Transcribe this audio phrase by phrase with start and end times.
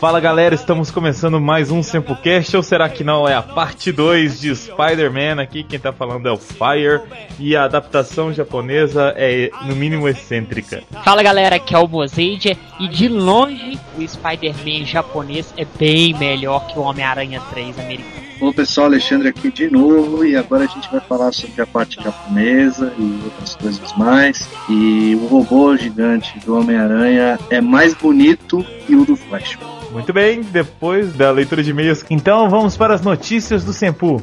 [0.00, 3.26] Fala galera, estamos começando mais um Sempocast, ou será que não?
[3.26, 7.00] É a parte 2 de Spider-Man aqui, quem tá falando é o Fire,
[7.36, 10.84] e a adaptação japonesa é no mínimo excêntrica.
[11.04, 16.68] Fala galera, aqui é o Mozeide, e de longe o Spider-Man japonês é bem melhor
[16.68, 18.28] que o Homem-Aranha 3 americano.
[18.40, 22.00] Olá pessoal, Alexandre aqui de novo e agora a gente vai falar sobre a parte
[22.00, 24.48] japonesa e outras coisas mais.
[24.70, 29.58] E o robô gigante do Homem-Aranha é mais bonito que o do Flash.
[29.90, 34.22] Muito bem, depois da leitura de e-mails, então vamos para as notícias do Senpu.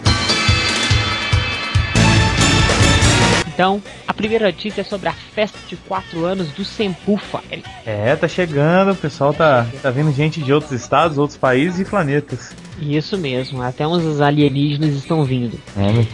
[3.48, 7.42] Então, a primeira notícia é sobre a festa de 4 anos do Sempufa.
[7.86, 11.86] É, tá chegando, o pessoal tá, tá vindo gente de outros estados, outros países e
[11.86, 12.54] planetas.
[12.82, 15.58] Isso mesmo, até uns alienígenas estão vindo.
[15.78, 16.06] É,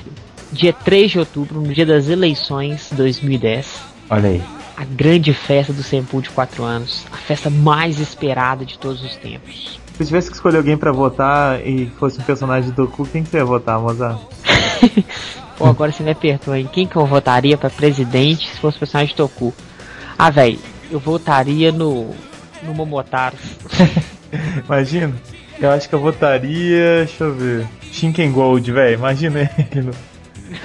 [0.51, 4.60] Dia 3 de outubro, no dia das eleições 2010, olha aí.
[4.81, 7.05] A grande festa do Sempu de 4 anos.
[7.11, 9.79] A festa mais esperada de todos os tempos.
[9.95, 13.29] Se tivesse que escolher alguém pra votar e fosse um personagem do Goku, quem que
[13.29, 14.19] você ia votar, Mozart?
[15.55, 16.67] Pô, agora você me apertou, hein?
[16.71, 19.53] Quem que eu votaria pra presidente se fosse personagem de Toku?
[20.17, 20.57] Ah, velho,
[20.89, 22.15] eu votaria no.
[22.63, 23.37] no Momotaro.
[24.65, 25.13] Imagina.
[25.59, 27.05] Eu acho que eu votaria.
[27.05, 27.67] Deixa eu ver.
[27.91, 28.95] Shinken Gold, velho.
[28.95, 29.91] Imagina ele.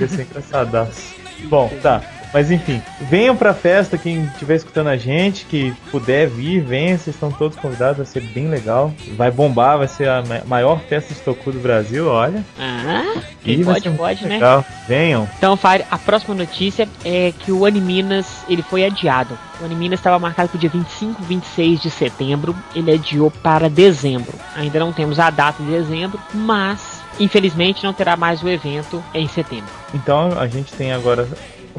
[0.00, 1.14] Ia ser engraçadaço.
[1.50, 2.15] Bom, tá.
[2.32, 7.14] Mas enfim, venham pra festa quem estiver escutando a gente, que puder vir, venha, vocês
[7.16, 8.92] estão todos convidados, vai ser bem legal.
[9.16, 12.44] Vai bombar, vai ser a ma- maior festa de Toku do Brasil, olha.
[12.58, 14.34] Ah, E pode, pode, né?
[14.34, 14.64] legal.
[14.86, 15.28] Venham.
[15.38, 19.38] Então, Fire, a próxima notícia é que o Animinas ele foi adiado.
[19.60, 24.34] O Animinas estava marcado para o dia 25 26 de setembro, ele adiou para dezembro.
[24.54, 29.26] Ainda não temos a data de dezembro, mas infelizmente não terá mais o evento em
[29.26, 29.70] setembro.
[29.94, 31.26] Então a gente tem agora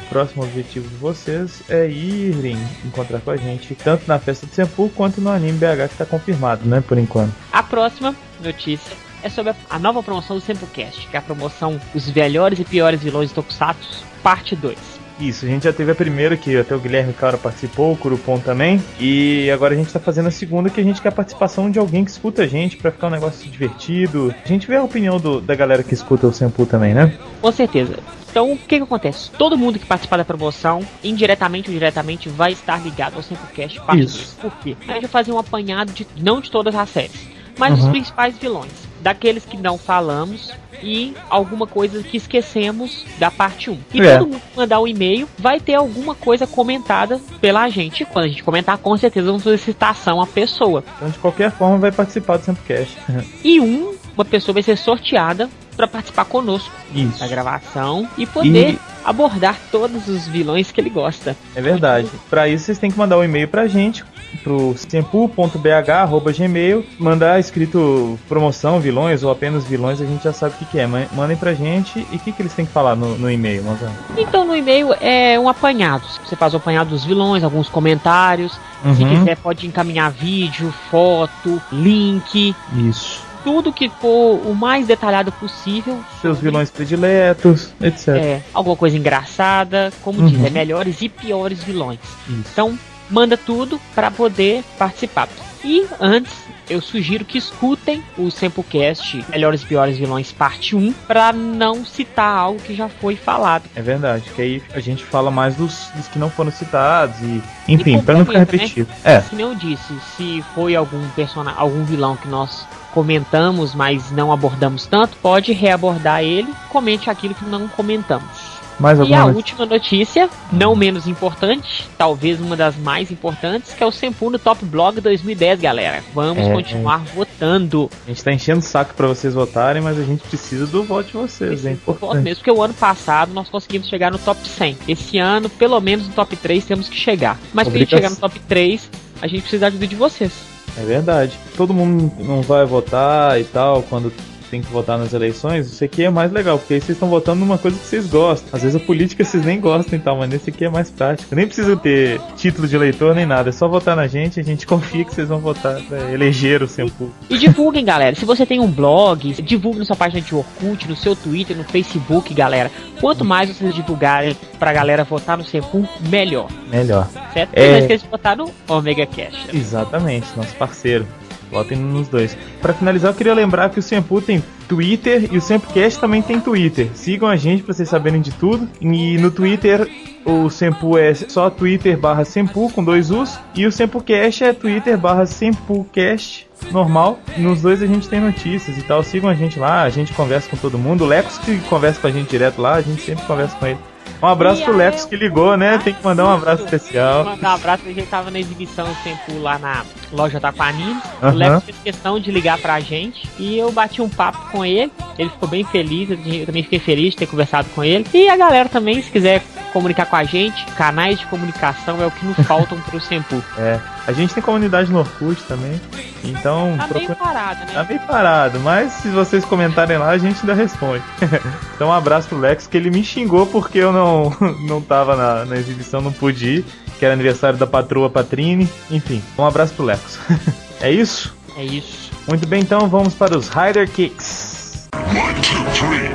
[0.09, 4.89] próximo objetivo de vocês é irem encontrar com a gente, tanto na festa do Senpu
[4.95, 7.33] quanto no anime BH que está confirmado, né, por enquanto.
[7.51, 12.11] A próxima notícia é sobre a- nova promoção do Sempocast, que é a promoção Os
[12.13, 14.77] Melhores e Piores Vilões de Tokusatsu, parte 2.
[15.19, 18.37] Isso, a gente já teve a primeira que até o Guilherme Cara participou, o Curupom
[18.37, 21.71] também, e agora a gente tá fazendo a segunda que a gente quer a participação
[21.71, 24.31] de alguém que escuta a gente pra ficar um negócio divertido.
[24.45, 27.17] A gente vê a opinião do- da galera que escuta o Senpu também, né?
[27.41, 27.97] Com certeza.
[28.37, 29.31] Então, o que que acontece?
[29.31, 34.03] Todo mundo que participar da promoção, indiretamente ou diretamente, vai estar ligado ao Sempocast parte
[34.03, 34.17] Isso.
[34.17, 34.33] 2.
[34.39, 34.77] Por quê?
[34.87, 37.27] A gente vai fazer um apanhado de, não de todas as séries,
[37.57, 37.91] mas dos Uhum.
[37.93, 38.71] principais vilões.
[39.01, 40.51] Daqueles que não falamos
[40.83, 43.79] e alguma coisa que esquecemos da parte 1.
[43.91, 44.19] E É.
[44.19, 48.05] todo mundo que mandar um e-mail vai ter alguma coisa comentada pela gente.
[48.05, 50.83] Quando a gente comentar, com certeza vamos fazer citação à pessoa.
[50.97, 52.95] Então, de qualquer forma, vai participar do Sempcast.
[53.43, 57.19] E um, uma pessoa vai ser sorteada para participar conosco Isso.
[57.19, 61.37] da gravação e poder E- abordar todos os vilões que ele gosta.
[61.55, 62.09] É verdade.
[62.29, 64.03] Pra isso vocês têm que mandar um e-mail pra gente,
[64.43, 70.65] pro sempu.bh@gmail, mandar escrito promoção, vilões ou apenas vilões, a gente já sabe o que,
[70.65, 70.87] que é.
[70.87, 73.63] Ma- Mandem pra gente e o que, que eles têm que falar no, no e-mail,
[73.63, 73.93] Mozart?
[74.17, 76.03] Então no e-mail é um apanhado.
[76.25, 78.59] Você faz o apanhado dos vilões, alguns comentários.
[78.95, 79.19] Se Uhum.
[79.19, 83.21] quiser pode encaminhar vídeo, foto, link, Isso.
[83.47, 85.97] Tudo que for o mais detalhado possível.
[86.21, 88.07] Seus vilões prediletos, etc.
[88.09, 90.27] É, alguma coisa engraçada, como Uhum.
[90.27, 91.99] diz, é melhores e piores vilões.
[92.27, 92.43] Isso.
[92.51, 92.77] Então,
[93.09, 95.29] manda tudo para poder participar.
[95.63, 96.33] E antes,
[96.69, 102.37] eu sugiro que escutem o Sempocast Melhores e Piores Vilões Parte 1 para não citar
[102.37, 103.63] algo que já foi falado.
[103.75, 107.41] É verdade, que aí a gente fala mais dos, dos que não foram citados e.
[107.67, 108.63] Enfim, pra não ficar complementa, né?
[108.63, 108.89] repetido.
[109.03, 114.31] É, Se não disse, se foi algum personagem, algum vilão que nós comentamos, mas não
[114.31, 118.57] abordamos tanto, pode reabordar ele, comente aquilo que não comentamos.
[118.79, 119.37] Mais E alguma a notícia?
[119.37, 124.37] última notícia, não menos importante, talvez uma das mais importantes, que é o Sempu no
[124.39, 126.03] Top Blog 2010, galera.
[126.13, 126.53] Vamos É.
[126.53, 127.89] continuar votando.
[128.05, 131.07] A gente tá enchendo o saco pra vocês votarem, mas a gente precisa do voto
[131.07, 132.23] de vocês, é Voto importante.
[132.23, 134.77] mesmo, porque o ano passado nós conseguimos chegar no top 100.
[134.87, 137.39] Esse ano, pelo menos no top 3, temos que chegar.
[137.53, 137.97] Mas pra gente Obrigação.
[137.97, 138.89] chegar no top 3,
[139.21, 140.31] a gente precisa da ajuda de vocês.
[140.79, 141.37] É verdade.
[141.55, 144.13] Todo mundo não vai votar e tal quando
[144.49, 145.67] tem que votar nas eleições.
[145.67, 148.49] Isso aqui é mais legal, porque aí vocês estão votando numa coisa que vocês gostam.
[148.53, 151.35] Às vezes a política vocês nem gostam e tal, mas nesse aqui é mais prático.
[151.35, 153.49] Nem precisa ter título de eleitor nem nada.
[153.49, 156.67] É só votar na gente, a gente confia que vocês vão votar pra eleger o
[156.67, 157.11] Sempu.
[157.29, 158.15] E divulguem, galera.
[158.15, 161.63] Se você tem um blog, divulgue na sua página de Orkut, no seu Twitter, no
[161.63, 162.71] Facebook, galera.
[162.99, 166.47] Quanto mais vocês divulgarem pra galera votar no Sempu, melhor.
[166.69, 167.07] Melhor.
[167.33, 167.51] Certo?
[167.53, 167.71] É.
[167.71, 169.47] Não esqueça de votar no Omega Cash.
[169.53, 171.05] Exatamente, nosso parceiro.
[171.51, 172.37] Votem nos dois.
[172.61, 176.39] Pra finalizar, eu queria lembrar que o Sempu tem Twitter e o Sempocast também tem
[176.39, 176.89] Twitter.
[176.93, 178.67] Sigam a gente pra vocês saberem de tudo.
[178.81, 179.89] E no Twitter
[180.25, 183.39] o Sempu é só Twitter barra Sempu com dois U's.
[183.55, 187.19] E o Sempocast é Twitter barra Sempucast normal.
[187.37, 189.01] Nos dois a gente tem notícias e tal.
[189.03, 191.05] Sigam a gente lá, a gente conversa com todo mundo.
[191.05, 193.79] O Lecos que conversa com a gente direto lá, a gente sempre conversa com ele.
[194.21, 195.77] Um abraço E pro Lecos que ligou, né?
[195.83, 197.23] Tem que mandar um abraço especial.
[197.23, 200.99] Mandar um abraço, a gente tava na exibição sempre lá na loja da Panini.
[201.21, 201.33] Aham.
[201.33, 204.91] O Lex fez questão de ligar pra gente e eu bati um papo com ele.
[205.17, 208.05] Ele ficou bem feliz, eu também fiquei feliz de ter conversado com ele.
[208.13, 209.41] E a galera também, se quiser
[209.71, 213.43] comunicar com a gente, canais de comunicação é o que nos faltam pro Sempu.
[213.57, 213.79] É.
[214.07, 215.79] A gente tem comunidade no Orkut também.
[216.23, 217.85] Então, Tá meio procura- parado, Tá né?
[217.89, 221.03] meio parado, mas se vocês comentarem lá, a gente ainda responde.
[221.75, 224.33] então um abraço pro Lex, que ele me xingou porque eu não,
[224.65, 226.65] não tava na, na exibição, não pude ir,
[226.97, 228.67] que era aniversário da patroa Patrine.
[228.89, 230.17] Enfim, um abraço pro Lex.
[230.81, 231.35] é isso?
[231.57, 232.09] É isso.
[232.27, 234.87] Muito bem, então vamos para os Rider Kicks.
[234.95, 236.11] One, two, three.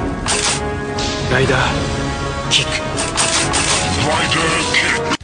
[1.37, 1.57] Rider
[2.51, 2.92] kick.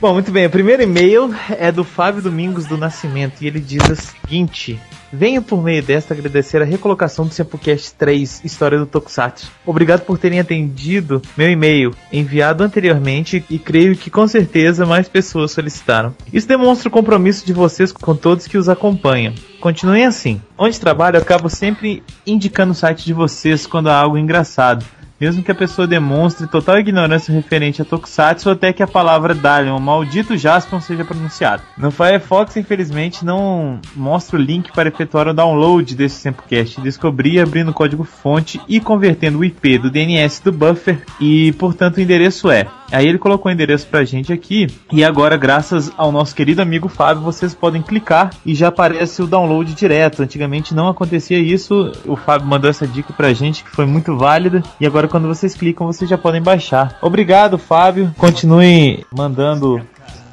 [0.00, 0.46] Bom, muito bem.
[0.46, 4.78] O primeiro e-mail é do Fábio Domingos do Nascimento e ele diz o seguinte:
[5.12, 9.50] Venho por meio desta agradecer a recolocação do Sempocast 3 História do Tokusatsu.
[9.66, 15.50] Obrigado por terem atendido meu e-mail enviado anteriormente e creio que com certeza mais pessoas
[15.50, 16.14] solicitaram.
[16.32, 19.34] Isso demonstra o compromisso de vocês com todos que os acompanham.
[19.60, 20.40] Continuem assim.
[20.56, 24.84] Onde trabalho, acabo sempre indicando o site de vocês quando há algo engraçado.
[25.20, 29.76] Mesmo que a pessoa demonstre total ignorância referente a Tokusatsu até que a palavra Dalion,
[29.76, 31.62] o maldito Jaspion, seja pronunciada.
[31.76, 36.80] No Firefox, infelizmente, não mostra o link para efetuar o download desse Sempocast.
[36.80, 41.96] Descobri abrindo o código fonte e convertendo o IP do DNS do buffer e, portanto,
[41.96, 42.66] o endereço é.
[42.90, 46.88] Aí ele colocou o endereço pra gente aqui e agora, graças ao nosso querido amigo
[46.88, 50.22] Fábio, vocês podem clicar e já aparece o download direto.
[50.22, 51.92] Antigamente não acontecia isso.
[52.06, 55.54] O Fábio mandou essa dica pra gente que foi muito válida e agora quando vocês
[55.54, 56.98] clicam vocês já podem baixar.
[57.02, 58.12] Obrigado, Fábio.
[58.16, 59.80] Continue mandando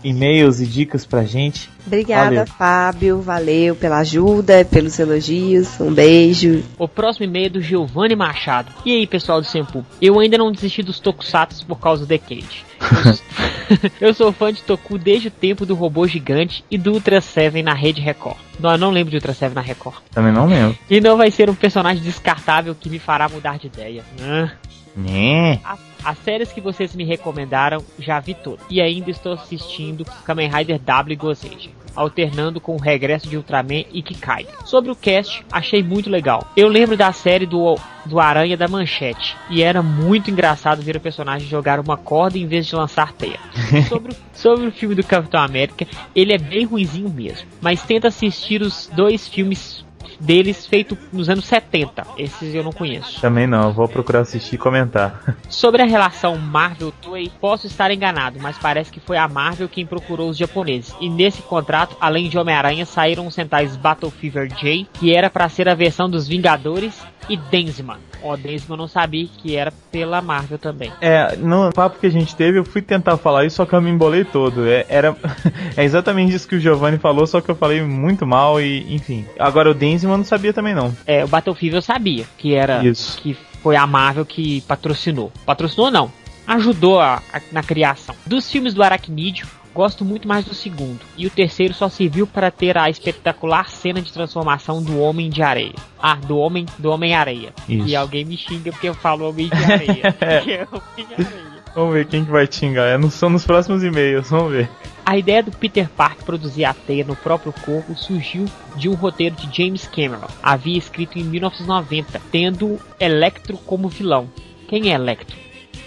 [0.05, 1.69] e-mails e dicas pra gente.
[1.85, 2.47] Obrigada, Valeu.
[2.47, 3.21] Fábio.
[3.21, 5.79] Valeu pela ajuda, pelos elogios.
[5.79, 6.63] Um beijo.
[6.77, 8.71] O próximo e-mail é do Giovanni Machado.
[8.85, 9.83] E aí, pessoal do Sempu?
[9.99, 12.63] Eu ainda não desisti dos Tokusatsu por causa do Decade.
[13.99, 17.63] Eu sou fã de Toku desde o tempo do robô gigante e do Ultra Seven
[17.63, 18.37] na Rede Record.
[18.59, 19.97] Não, eu não lembro de Ultra Seven na Record.
[20.11, 20.77] Também não lembro.
[20.89, 24.03] E não vai ser um personagem descartável que me fará mudar de ideia.
[24.21, 24.51] Ah.
[24.95, 25.59] Né?
[25.63, 28.65] As, as séries que vocês me recomendaram, já vi todas.
[28.69, 34.01] E ainda estou assistindo Kamen Rider W Gozeigen, alternando com o regresso de Ultraman e
[34.01, 34.47] Kikai.
[34.65, 36.47] Sobre o cast, achei muito legal.
[36.55, 37.75] Eu lembro da série do,
[38.05, 42.47] do Aranha da Manchete, e era muito engraçado ver o personagem jogar uma corda em
[42.47, 43.39] vez de lançar teia.
[43.89, 48.07] sobre, o- sobre o filme do Capitão América, ele é bem ruinzinho mesmo, mas tenta
[48.07, 49.84] assistir os dois filmes
[50.19, 52.05] deles feitos nos anos 70.
[52.17, 53.19] Esses eu não conheço.
[53.21, 55.35] Também não, vou procurar assistir e comentar.
[55.49, 60.29] Sobre a relação Marvel-Toei, posso estar enganado, mas parece que foi a Marvel quem procurou
[60.29, 60.95] os japoneses.
[60.99, 65.49] E nesse contrato, além de Homem-Aranha, saíram os centais Battle Fever J, que era para
[65.49, 66.95] ser a versão dos Vingadores,
[67.29, 67.97] e Densman.
[68.27, 70.91] Ó, Densman eu não sabia que era pela Marvel também.
[70.99, 73.81] É, no papo que a gente teve, eu fui tentar falar isso, só que eu
[73.81, 74.67] me embolei todo.
[74.67, 75.15] É, era,
[75.77, 79.25] é exatamente isso que o Giovanni falou, só que eu falei muito mal e, enfim.
[79.37, 80.91] Agora o Denzima eu não sabia também não.
[81.05, 83.17] É, o Battle Fever eu sabia que era Isso.
[83.21, 85.31] que foi a Marvel que patrocinou.
[85.45, 86.11] Patrocinou não,
[86.47, 88.15] ajudou a- a- na criação.
[88.25, 89.45] Dos filmes do Aracnídeo,
[89.75, 91.01] gosto muito mais do segundo.
[91.17, 95.43] E o terceiro só serviu para ter a espetacular cena de transformação do Homem de
[95.43, 95.75] Areia.
[96.01, 97.53] Ah, do Homem do Homem Areia.
[97.67, 97.85] Isso.
[97.85, 100.15] E alguém me xinga porque eu falo Homem de Areia.
[100.21, 101.55] é Homem de Areia.
[101.75, 102.87] Vamos ver quem que vai te xingar.
[102.87, 104.69] É, são nos próximos e-mails, vamos ver.
[105.05, 108.45] A ideia do Peter Parker produzir a teia no próprio corpo surgiu
[108.77, 110.27] de um roteiro de James Cameron.
[110.41, 114.29] Havia escrito em 1990, tendo Electro como vilão.
[114.69, 115.35] Quem é Electro?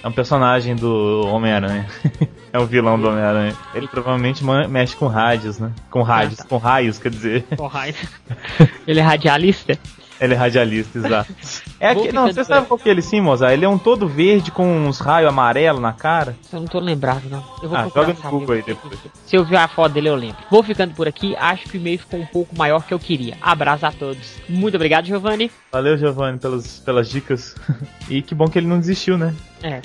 [0.03, 1.89] É um personagem do Homem-Aranha.
[2.53, 3.55] é o vilão do Homem-Aranha.
[3.75, 5.73] Ele provavelmente mexe com rádios, né?
[5.91, 6.49] Com rádios, Ah, tá.
[6.49, 7.43] com raios, quer dizer.
[7.57, 7.87] Porra,
[8.87, 9.79] Ele é radialista?
[10.21, 11.33] Ele é radialista, exato.
[11.81, 13.53] É aqui, não, você sabe qual que é ele sim, Mozart?
[13.53, 16.35] Ele é um todo verde com uns raios amarelos na cara.
[16.53, 17.39] Eu não tô lembrado, não.
[17.63, 18.99] Eu vou Ah, joga no Google aí que depois.
[19.25, 20.39] Se eu ver a foto dele, eu lembro.
[20.51, 21.37] Vou ficando por aqui.
[21.37, 23.37] Acho que o e-mail ficou um pouco maior que eu queria.
[23.41, 24.39] Abraço a todos.
[24.49, 25.53] Muito obrigado, Giovanni.
[25.71, 27.55] Valeu, Giovanni, pelas, pelas dicas.
[28.11, 29.33] e que bom que ele não desistiu, né?
[29.63, 29.81] É.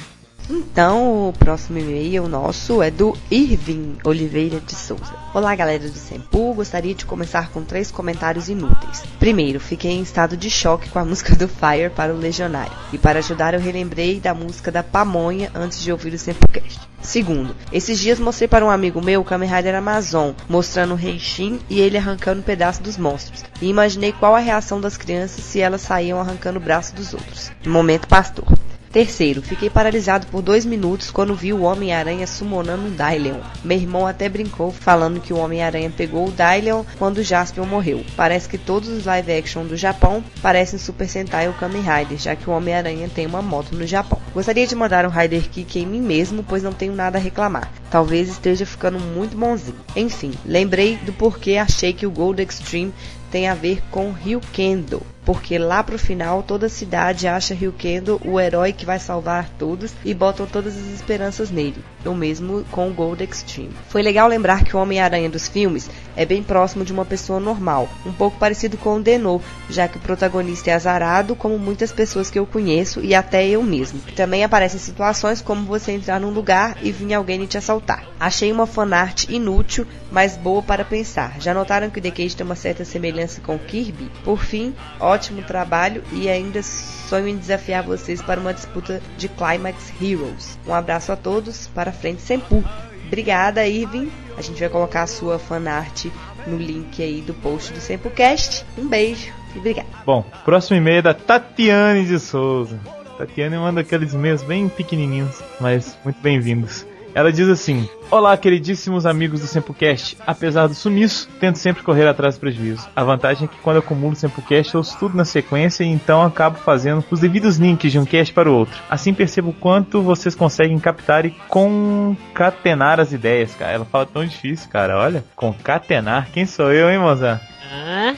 [0.50, 5.14] Então, o próximo e-mail nosso é do Irving Oliveira de Souza.
[5.34, 6.54] Olá, galera do Sempu.
[6.54, 9.04] Gostaria de começar com três comentários inúteis.
[9.20, 12.74] Primeiro, fiquei em estado de choque com a música do Fire para o Legionário.
[12.92, 16.82] E para ajudar, eu relembrei da música da Pamonha antes de ouvir o Sempucast.
[17.02, 21.60] Segundo, esses dias mostrei para um amigo meu o Kamen Rider Amazon, mostrando o Reishin
[21.70, 23.44] e ele arrancando um pedaço dos monstros.
[23.62, 27.52] E imaginei qual a reação das crianças se elas saíam arrancando o braço dos outros.
[27.66, 28.46] Momento pastor.
[28.94, 33.40] Terceiro, fiquei paralisado por dois minutos quando vi o Homem-Aranha summonando um Dylion.
[33.64, 38.06] Meu irmão até brincou falando que o Homem-Aranha pegou o Dylion quando o Jaspion morreu.
[38.16, 42.36] Parece que todos os live action do Japão parecem Super Sentai ou Kamen Rider, já
[42.36, 44.22] que o Homem-Aranha tem uma moto no Japão.
[44.32, 47.72] Gostaria de mandar um Rider Kick em mim mesmo, pois não tenho nada a reclamar.
[47.90, 49.76] Talvez esteja ficando muito bonzinho.
[49.96, 52.94] Enfim, lembrei do porquê achei que o Gold Extreme
[53.32, 58.40] tem a ver com Ryukendo, porque lá pro final toda a cidade acha Ryukendo o
[58.40, 61.84] herói que vai salvar todos e botam todas as esperanças nele.
[62.06, 63.72] O mesmo com o Gold Extreme.
[63.88, 67.88] Foi legal lembrar que o Homem-Aranha dos filmes é bem próximo de uma pessoa normal,
[68.06, 69.40] um pouco parecido com o Denô,
[69.70, 73.64] já que o protagonista é azarado, como muitas pessoas que eu conheço e até eu
[73.64, 74.02] mesmo.
[74.16, 78.06] Também aparecem situações como você entrar num lugar e vir alguém te assaltar.
[78.20, 81.40] Achei uma fanart inútil, mas boa para pensar.
[81.40, 84.10] Já notaram que o The Cage tem uma certa semelhança com Kirby?
[84.24, 84.74] Por fim,
[85.14, 90.58] ótimo trabalho e ainda sonho em desafiar vocês para uma disputa de Climax Heroes.
[90.68, 92.64] Um abraço a todos, para frente Sempu.
[93.06, 94.12] Obrigada, Irving.
[94.36, 96.06] A gente vai colocar a sua fanart
[96.48, 98.66] no link aí do post do SempuCast.
[98.76, 99.88] Um beijo e obrigada.
[100.04, 102.80] Bom, próximo e-mail é da Tatiane de Souza.
[103.18, 106.88] Tatiane manda aqueles e-mails bem pequenininhos, mas muito bem-vindos.
[107.16, 110.18] Ela diz assim: Olá, queridíssimos amigos do Sempocast.
[110.26, 112.88] Apesar do sumiço, tento sempre correr atrás do prejuízo.
[112.96, 115.88] A vantagem é que quando eu acumulo o Sempocast, eu ouço tudo na sequência e
[115.88, 118.80] então acabo fazendo os devidos links de um cast para o outro.
[118.90, 123.74] Assim percebo o quanto vocês conseguem captar e concatenar as ideias, cara.
[123.74, 124.98] Ela fala tão difícil, cara.
[124.98, 126.30] Olha, concatenar.
[126.32, 127.42] Quem sou eu, hein, Mozart?
[127.72, 128.16] Ah,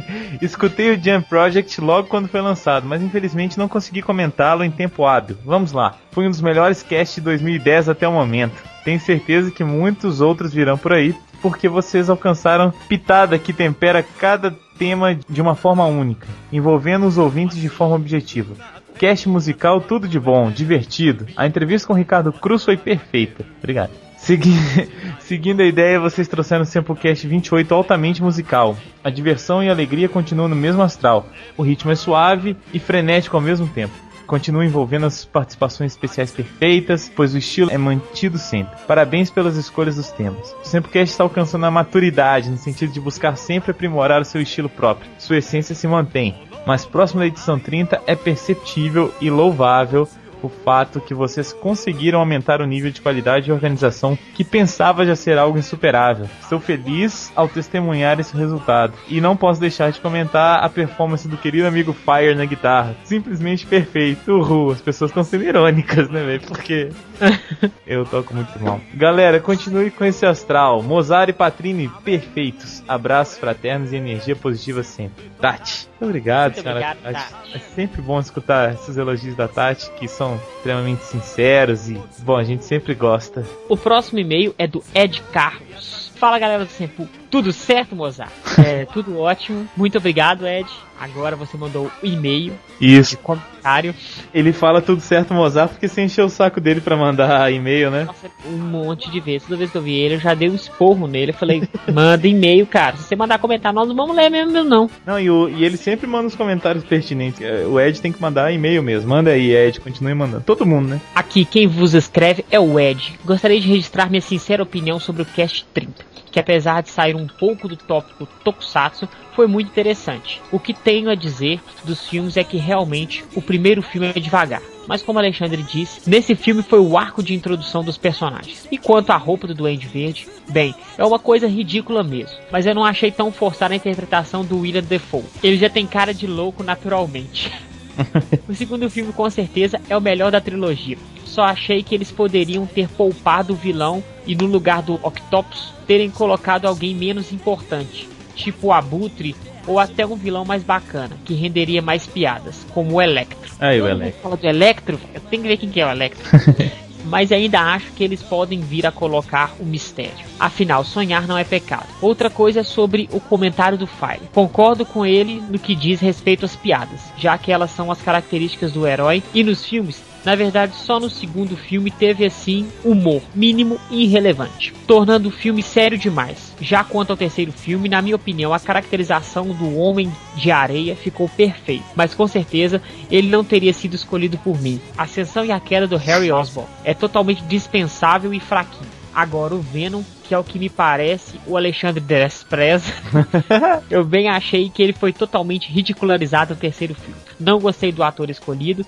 [0.40, 5.04] Escutei o Jam Project logo quando foi lançado, mas infelizmente não consegui comentá-lo em tempo
[5.04, 5.36] hábil.
[5.44, 5.96] Vamos lá.
[6.10, 8.54] Foi um dos melhores casts de 2010 até o momento.
[8.84, 14.54] Tenho certeza que muitos outros virão por aí, porque vocês alcançaram pitada que tempera cada
[14.78, 18.54] tema de uma forma única, envolvendo os ouvintes de forma objetiva.
[18.98, 21.26] Cast musical tudo de bom, divertido.
[21.36, 23.44] A entrevista com o Ricardo Cruz foi perfeita.
[23.58, 24.05] Obrigado.
[24.16, 24.54] Segui...
[25.20, 28.76] Seguindo a ideia, vocês trouxeram o Samplecast 28 altamente musical.
[29.02, 31.26] A diversão e a alegria continuam no mesmo astral.
[31.56, 33.92] O ritmo é suave e frenético ao mesmo tempo.
[34.26, 38.76] Continua envolvendo as participações especiais perfeitas, pois o estilo é mantido sempre.
[38.86, 40.54] Parabéns pelas escolhas dos temas.
[40.62, 44.68] O Samplecast está alcançando a maturidade, no sentido de buscar sempre aprimorar o seu estilo
[44.68, 45.08] próprio.
[45.18, 46.34] Sua essência se mantém,
[46.66, 50.08] mas próximo da edição 30 é perceptível e louvável
[50.42, 55.16] o fato que vocês conseguiram aumentar o nível de qualidade e organização que pensava já
[55.16, 56.28] ser algo insuperável.
[56.40, 58.94] Estou feliz ao testemunhar esse resultado.
[59.08, 62.96] E não posso deixar de comentar a performance do querido amigo Fire na guitarra.
[63.04, 64.32] Simplesmente perfeito.
[64.32, 66.42] Uhul, as pessoas estão sendo irônicas, né, velho?
[66.42, 66.90] Porque
[67.86, 68.80] eu toco muito mal.
[68.94, 70.82] Galera, continue com esse astral.
[70.82, 72.82] Mozart e Patrini, perfeitos.
[72.86, 75.30] Abraços fraternos e energia positiva sempre.
[75.40, 75.88] Tati.
[75.98, 77.32] Muito obrigado, Muito senhora obrigado, Tati.
[77.32, 77.56] Tati.
[77.56, 82.44] É sempre bom escutar esses elogios da Tati, que são extremamente sinceros e, bom, a
[82.44, 83.44] gente sempre gosta.
[83.68, 86.12] o próximo e-mail é do Ed Carlos.
[86.16, 88.30] Fala galera do Sempu, tudo certo, Mozart?
[88.58, 89.68] É, tudo ótimo.
[89.76, 90.68] Muito obrigado, Ed.
[90.98, 93.18] Agora você mandou o e-mail de Isso.
[93.18, 93.94] comentário.
[94.32, 98.04] Ele fala tudo certo, Mozart, porque você encheu o saco dele pra mandar e-mail, né?
[98.04, 99.42] Nossa, um monte de vezes.
[99.46, 101.32] Toda vez que eu vi ele, eu já dei um esporro nele.
[101.32, 102.96] Eu falei, manda e-mail, cara.
[102.96, 104.88] Se você mandar comentar, nós não vamos ler mesmo, não.
[105.04, 107.42] Não, e, o- e ele sempre manda os comentários pertinentes.
[107.42, 109.10] É, O Ed tem que mandar e-mail mesmo.
[109.10, 110.44] Manda aí, Ed, continue mandando.
[110.44, 111.00] Todo mundo, né?
[111.14, 113.18] Aqui, quem vos escreve é o Ed.
[113.22, 116.04] Gostaria de registrar minha sincera opinião sobre o Cast 30,
[116.36, 120.42] que apesar de sair um pouco do tópico Tokusatsu, foi muito interessante.
[120.52, 124.60] O que tenho a dizer dos filmes é que realmente o primeiro filme é devagar.
[124.86, 128.68] Mas como Alexandre disse, nesse filme foi o arco de introdução dos personagens.
[128.70, 132.36] E quanto à roupa do Duende Verde, bem, é uma coisa ridícula mesmo.
[132.52, 135.24] Mas eu não achei tão forçada a interpretação do William Defoe.
[135.42, 137.50] Ele já tem cara de louco naturalmente.
[138.48, 140.96] O segundo filme, com certeza, é o melhor da trilogia.
[141.24, 146.10] Só achei que eles poderiam ter poupado o vilão e, no lugar do Octopus, terem
[146.10, 149.34] colocado alguém menos importante, tipo o Abutre
[149.66, 153.52] ou até um vilão mais bacana, que renderia mais piadas, como o Electro.
[153.58, 154.22] Aí, o Electro.
[154.22, 156.24] fala do Electro, eu tenho que ver quem que é o Electro.
[157.06, 160.26] Mas ainda acho que eles podem vir a colocar o mistério.
[160.38, 161.86] Afinal, sonhar não é pecado.
[162.00, 164.28] Outra coisa é sobre o comentário do Fire.
[164.32, 168.72] Concordo com ele no que diz respeito às piadas, já que elas são as características
[168.72, 173.78] do herói e nos filmes Na verdade, só no segundo filme teve assim humor mínimo
[173.88, 176.52] e irrelevante, tornando o filme sério demais.
[176.60, 181.28] Já quanto ao terceiro filme, na minha opinião, a caracterização do Homem de Areia ficou
[181.28, 184.80] perfeita, mas com certeza ele não teria sido escolhido por mim.
[184.98, 188.90] A ascensão e a queda do Harry Osborn é totalmente dispensável e fraquinho.
[189.14, 192.92] Agora o Venom, que é o que me parece o Alexandre Despreza,
[193.88, 197.20] eu bem achei que ele foi totalmente ridicularizado no terceiro filme.
[197.38, 198.84] Não gostei do ator escolhido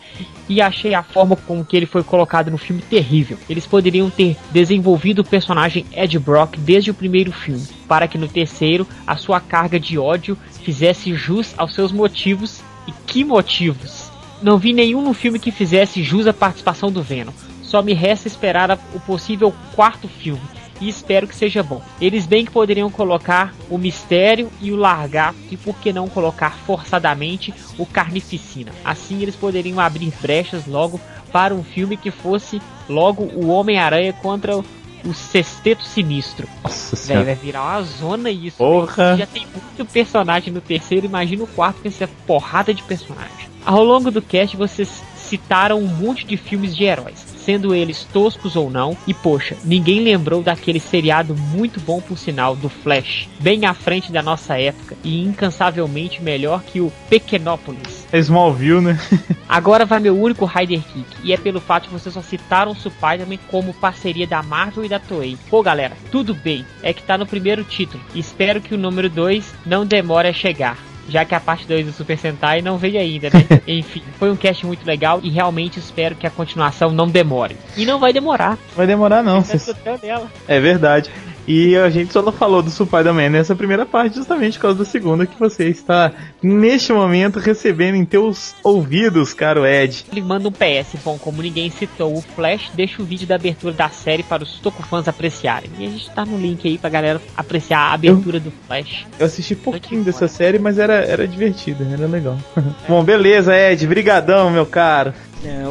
[0.49, 3.38] e achei a forma com que ele foi colocado no filme terrível.
[3.49, 8.26] Eles poderiam ter desenvolvido o personagem Ed Brock desde o primeiro filme, para que no
[8.26, 12.62] terceiro a sua carga de ódio fizesse jus aos seus motivos.
[12.87, 14.11] E que motivos?
[14.42, 17.33] Não vi nenhum no filme que fizesse jus à participação do Venom.
[17.62, 20.40] Só me resta esperar o possível quarto filme
[20.80, 21.82] e espero que seja bom.
[22.00, 26.56] Eles bem que poderiam colocar o mistério e o largar e por que não colocar
[26.66, 28.73] forçadamente o carnificina.
[28.85, 31.00] Assim eles poderiam abrir brechas logo
[31.32, 36.49] para um filme que fosse logo o Homem-Aranha contra o Sexteto Sinistro.
[36.62, 37.25] Nossa Véi, senhora.
[37.25, 38.56] vai virar uma zona isso.
[38.56, 39.16] Porra.
[39.16, 43.49] Já tem muito personagem no terceiro, imagina o quarto com essa porrada de personagem.
[43.64, 48.56] Ao longo do cast vocês citaram um monte de filmes de heróis, sendo eles toscos
[48.56, 53.64] ou não, e poxa, ninguém lembrou daquele seriado muito bom por sinal do Flash, bem
[53.64, 58.06] à frente da nossa época e incansavelmente melhor que o Pequenópolis.
[58.12, 59.00] É Smallville, né?
[59.48, 62.76] Agora vai meu único Rider Kick, e é pelo fato de vocês só citaram o
[62.76, 65.38] Spider-Man como parceria da Marvel e da Toei.
[65.48, 69.54] Pô galera, tudo bem, é que tá no primeiro título, espero que o número 2
[69.64, 70.88] não demore a chegar.
[71.08, 73.44] Já que a parte 2 do Super Sentai não veio ainda, né?
[73.66, 77.56] Enfim, foi um cast muito legal e realmente espero que a continuação não demore.
[77.76, 78.58] E não vai demorar.
[78.76, 79.42] Vai demorar não.
[79.42, 80.30] Tá escutando ela.
[80.46, 81.10] É verdade.
[81.48, 84.84] E a gente só não falou do Spider-Man nessa primeira parte justamente por causa da
[84.84, 86.12] segunda que você está
[86.42, 90.04] neste momento recebendo em teus ouvidos, caro Ed.
[90.12, 93.72] Ele manda um PS, bom, como ninguém citou o Flash, deixa o vídeo da abertura
[93.72, 95.70] da série para os Tokufãs apreciarem.
[95.78, 99.06] E a gente tá no link aí pra galera apreciar a abertura do Flash.
[99.18, 100.12] Eu assisti pouquinho Foi.
[100.12, 102.36] dessa série, mas era, era divertido, era legal.
[102.86, 103.86] Bom, beleza, Ed.
[103.86, 105.14] Brigadão, meu caro.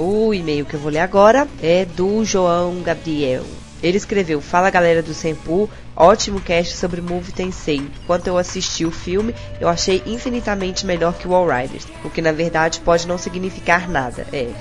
[0.01, 3.43] O e-mail que eu vou ler agora é do João Gabriel.
[3.81, 7.77] Ele escreveu: Fala galera do Senpu, ótimo cast sobre Movie Tensei.
[8.03, 12.22] Enquanto eu assisti o filme, eu achei infinitamente melhor que o All Riders, o que
[12.22, 14.25] na verdade pode não significar nada.
[14.31, 14.51] É.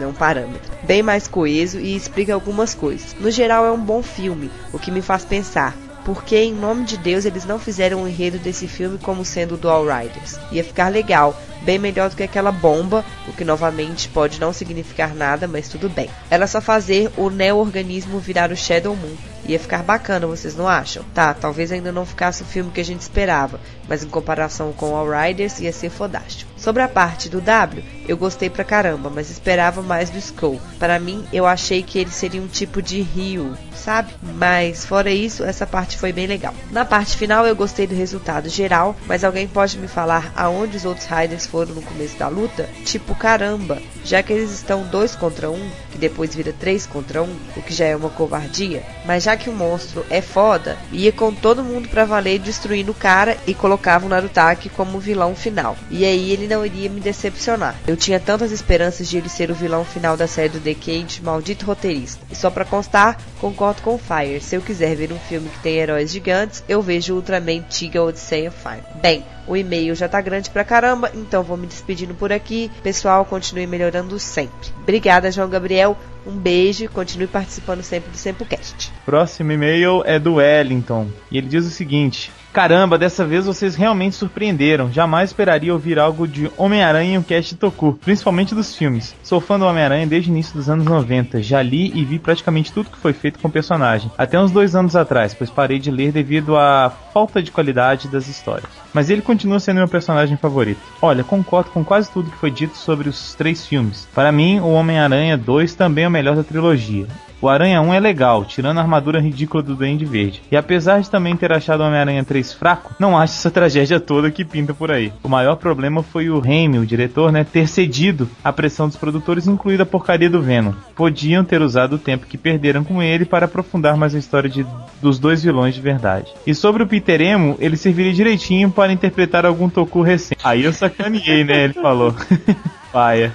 [0.00, 0.72] É um parâmetro.
[0.82, 3.14] Bem mais coeso e explica algumas coisas.
[3.20, 5.76] No geral, é um bom filme, o que me faz pensar.
[6.04, 9.54] Por que, em nome de Deus, eles não fizeram o enredo desse filme como sendo
[9.54, 10.38] o do All Riders?
[10.52, 15.14] Ia ficar legal, bem melhor do que aquela bomba, o que novamente pode não significar
[15.14, 16.10] nada, mas tudo bem.
[16.30, 19.33] Era só fazer o neo-organismo virar o Shadow Moon.
[19.46, 21.04] Ia ficar bacana, vocês não acham?
[21.14, 24.96] Tá, talvez ainda não ficasse o filme que a gente esperava, mas em comparação com
[24.96, 26.50] All Riders ia ser fodástico.
[26.56, 30.60] Sobre a parte do W, eu gostei pra caramba, mas esperava mais do Skull.
[30.78, 34.14] Para mim, eu achei que ele seria um tipo de Rio, sabe?
[34.22, 36.54] Mas fora isso, essa parte foi bem legal.
[36.70, 40.86] Na parte final, eu gostei do resultado geral, mas alguém pode me falar aonde os
[40.86, 42.68] outros Riders foram no começo da luta?
[42.86, 47.36] Tipo, caramba, já que eles estão dois contra um, que depois vira três contra um,
[47.56, 48.82] o que já é uma covardia.
[49.04, 52.94] Mas já que o monstro é foda, ia com todo mundo pra valer destruindo o
[52.94, 55.76] cara e colocava o Narutaki como vilão final.
[55.90, 57.74] E aí ele não iria me decepcionar.
[57.86, 61.66] Eu tinha tantas esperanças de ele ser o vilão final da série do Decade, maldito
[61.66, 62.24] roteirista.
[62.30, 64.40] E só pra constar, concordo com o Fire.
[64.40, 68.48] Se eu quiser ver um filme que tem heróis gigantes, eu vejo Ultraman Tiga Odyssey
[68.48, 68.82] of Fire.
[69.00, 72.70] Bem, o e-mail já tá grande pra caramba, então vou me despedindo por aqui.
[72.82, 74.70] Pessoal, continue melhorando sempre.
[74.82, 75.96] Obrigada, João Gabriel.
[76.26, 78.90] Um beijo e continue participando sempre do SempoCast.
[79.04, 81.08] Próximo e-mail é do Wellington.
[81.30, 84.88] E ele diz o seguinte: Caramba, dessa vez vocês realmente surpreenderam.
[84.92, 89.12] Jamais esperaria ouvir algo de Homem-Aranha em um cast Toku, principalmente dos filmes.
[89.24, 91.42] Sou fã do Homem-Aranha desde o início dos anos 90.
[91.42, 94.08] Já li e vi praticamente tudo que foi feito com o personagem.
[94.16, 98.28] Até uns dois anos atrás, pois parei de ler devido à falta de qualidade das
[98.28, 98.70] histórias.
[98.92, 100.80] Mas ele continua sendo meu personagem favorito.
[101.02, 104.06] Olha, concordo com quase tudo que foi dito sobre os três filmes.
[104.14, 107.08] Para mim, o Homem-Aranha 2 também é o melhor da trilogia.
[107.44, 110.40] O Aranha 1 é legal, tirando a armadura ridícula do Duende Verde.
[110.50, 114.30] E apesar de também ter achado o Homem-Aranha 3 fraco, não acho essa tragédia toda
[114.30, 115.12] que pinta por aí.
[115.22, 119.46] O maior problema foi o Raimi, o diretor, né, ter cedido à pressão dos produtores,
[119.46, 120.72] incluindo a porcaria do Venom.
[120.96, 124.64] Podiam ter usado o tempo que perderam com ele para aprofundar mais a história de,
[125.02, 126.32] dos dois vilões de verdade.
[126.46, 130.40] E sobre o Peter Emo, ele serviria direitinho para interpretar algum Toku recente.
[130.42, 132.14] Aí eu sacaneei, né, ele falou.
[132.90, 133.34] Paia.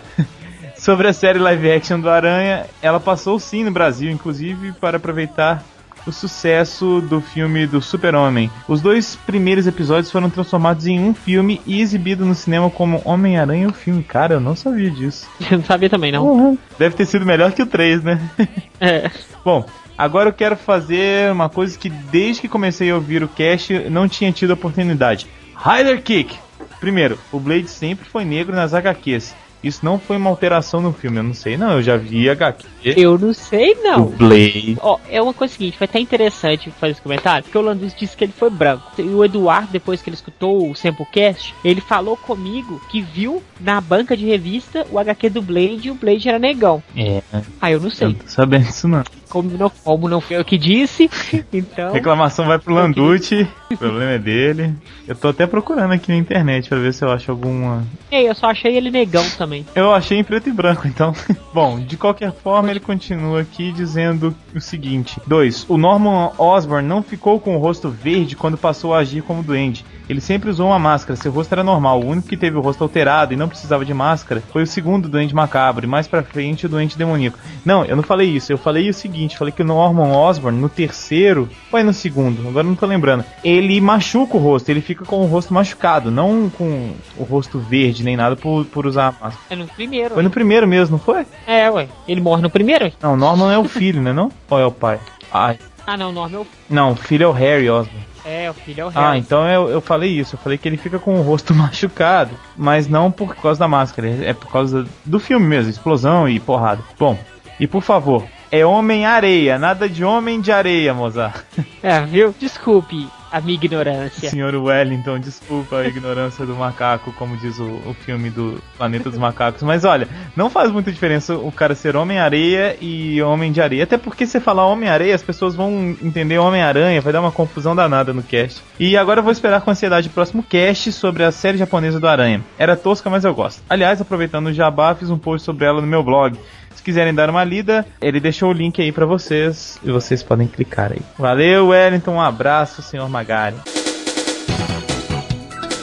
[0.79, 5.61] Sobre a série live action do Aranha, ela passou sim no Brasil, inclusive para aproveitar
[6.07, 8.49] o sucesso do filme do Super-Homem.
[8.65, 13.67] Os dois primeiros episódios foram transformados em um filme e exibidos no cinema como Homem-Aranha
[13.67, 14.01] o filme.
[14.01, 15.27] Cara, eu não sabia disso.
[15.51, 16.57] Eu não sabia também, não.
[16.77, 18.19] Deve ter sido melhor que o 3, né?
[18.79, 19.11] É.
[19.43, 19.65] Bom,
[19.97, 24.07] agora eu quero fazer uma coisa que desde que comecei a ouvir o cast não
[24.07, 25.27] tinha tido oportunidade.
[25.57, 26.37] Rider Kick!
[26.79, 29.35] Primeiro, o Blade sempre foi negro nas HQs.
[29.63, 32.65] Isso não foi uma alteração no filme, eu não sei não, eu já vi HQ.
[32.83, 34.05] Eu não sei, O não.
[34.05, 34.77] Blade.
[34.81, 38.15] Ó, é uma coisa seguinte, foi até interessante fazer esse comentário, porque o Landis disse
[38.15, 38.83] que ele foi branco.
[38.97, 43.81] E o Eduardo, depois que ele escutou o Samplecast, ele falou comigo que viu na
[43.81, 46.81] banca de revista o HQ do Blade e o Blade era negão.
[46.95, 47.21] É,
[47.61, 48.07] Ah, eu não eu sei.
[48.07, 49.03] não tô sabendo disso não.
[49.29, 51.09] Como não, como não foi eu que disse,
[51.53, 51.93] então.
[51.93, 54.73] Reclamação vai pro Landucci, o problema é dele.
[55.07, 57.85] Eu tô até procurando aqui na internet pra ver se eu acho alguma.
[58.11, 59.65] Ei, eu só achei ele negão também.
[59.75, 61.13] Eu achei em preto e branco, então.
[61.53, 65.65] Bom, de qualquer forma, ele continua aqui dizendo o seguinte: 2.
[65.69, 69.85] O Norman Osborn não ficou com o rosto verde quando passou a agir como duende.
[70.09, 72.01] Ele sempre usou uma máscara, seu rosto era normal.
[72.01, 75.07] O único que teve o rosto alterado e não precisava de máscara foi o segundo
[75.07, 77.37] duende macabro, e mais pra frente o duende demoníaco.
[77.63, 80.67] Não, eu não falei isso, eu falei o seguinte: falei que o Norman Osborn, no
[80.67, 83.23] terceiro, foi no segundo, agora não tô lembrando.
[83.43, 88.03] Ele machuca o rosto, ele fica com o rosto machucado, não com o rosto verde
[88.03, 89.45] nem nada por, por usar a máscara.
[89.51, 90.15] É no primeiro.
[90.15, 91.23] Foi no primeiro mesmo, não foi?
[91.45, 91.87] É, ué.
[92.07, 92.85] Ele morre no primeiro?
[92.85, 92.93] ué?
[92.99, 94.11] Não, Norman é o filho, né?
[94.11, 94.31] Não?
[94.49, 94.99] Ou é o pai?
[95.31, 95.59] Ai.
[95.85, 98.08] Ah, não, Norman é o, Não, o filho é o Harry Osborn.
[98.25, 99.19] É, o filho é o Ah, Harry.
[99.19, 100.35] então eu, eu falei isso.
[100.35, 104.07] Eu falei que ele fica com o rosto machucado, mas não por causa da máscara.
[104.23, 106.81] É por causa do filme mesmo, explosão e porrada.
[106.97, 107.17] Bom,
[107.59, 111.43] e por favor, é Homem-Areia, nada de Homem de Areia, Mozart.
[111.81, 112.33] É, viu?
[112.37, 114.29] Desculpe a minha ignorância.
[114.29, 119.19] Senhor Wellington, desculpa a ignorância do macaco, como diz o, o filme do Planeta dos
[119.19, 119.63] Macacos.
[119.63, 123.83] Mas olha, não faz muita diferença o cara ser Homem-Areia e Homem de Areia.
[123.83, 128.13] Até porque se falar Homem-Areia, as pessoas vão entender Homem-Aranha, vai dar uma confusão danada
[128.13, 128.61] no cast.
[128.79, 132.07] E agora eu vou esperar com ansiedade o próximo cast sobre a série japonesa do
[132.07, 132.43] Aranha.
[132.57, 133.61] Era tosca, mas eu gosto.
[133.69, 136.37] Aliás, aproveitando o jabá, fiz um post sobre ela no meu blog.
[136.79, 140.47] Se quiserem dar uma lida, ele deixou o link aí pra vocês e vocês podem
[140.47, 141.01] clicar aí.
[141.17, 143.57] Valeu, Wellington, um abraço, senhor Magari.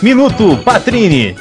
[0.01, 1.37] Minuto Patrini.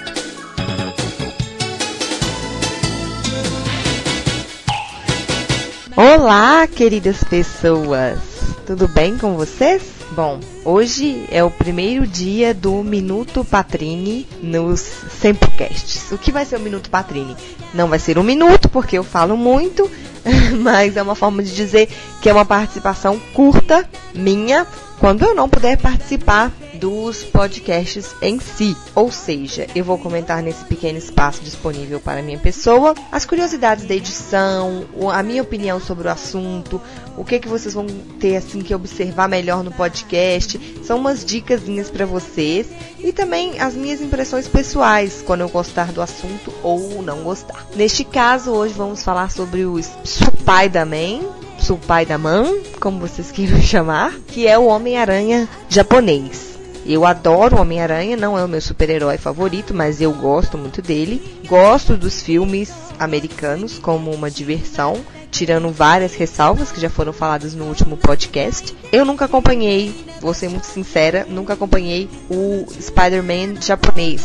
[5.96, 8.20] Olá, queridas pessoas!
[8.68, 9.95] Tudo bem com vocês?
[10.16, 16.10] Bom, hoje é o primeiro dia do Minuto Patrini nos Semplecasts.
[16.10, 17.36] O que vai ser o Minuto Patrini?
[17.74, 19.92] Não vai ser um minuto, porque eu falo muito,
[20.62, 21.90] mas é uma forma de dizer
[22.22, 24.66] que é uma participação curta minha
[25.00, 26.50] quando eu não puder participar
[26.86, 28.78] dos podcasts em si.
[28.94, 33.96] Ou seja, eu vou comentar nesse pequeno espaço disponível para minha pessoa as curiosidades da
[33.96, 36.80] edição, a minha opinião sobre o assunto,
[37.18, 37.88] o que que vocês vão
[38.20, 40.60] ter assim que observar melhor no podcast.
[40.84, 42.68] São umas dicasinhas para vocês
[43.00, 47.66] e também as minhas impressões pessoais quando eu gostar do assunto ou não gostar.
[47.76, 51.22] Neste caso, hoje vamos falar sobre o Spider-Man,
[51.60, 52.46] Spider-Man,
[52.80, 56.55] como vocês queiram chamar, que é o Homem-Aranha japonês.
[56.86, 61.40] Eu adoro Homem-Aranha, não é o meu super-herói favorito, mas eu gosto muito dele.
[61.48, 64.96] Gosto dos filmes americanos como uma diversão,
[65.32, 68.78] tirando várias ressalvas que já foram faladas no último podcast.
[68.92, 74.22] Eu nunca acompanhei, vou ser muito sincera, nunca acompanhei o Spider-Man japonês,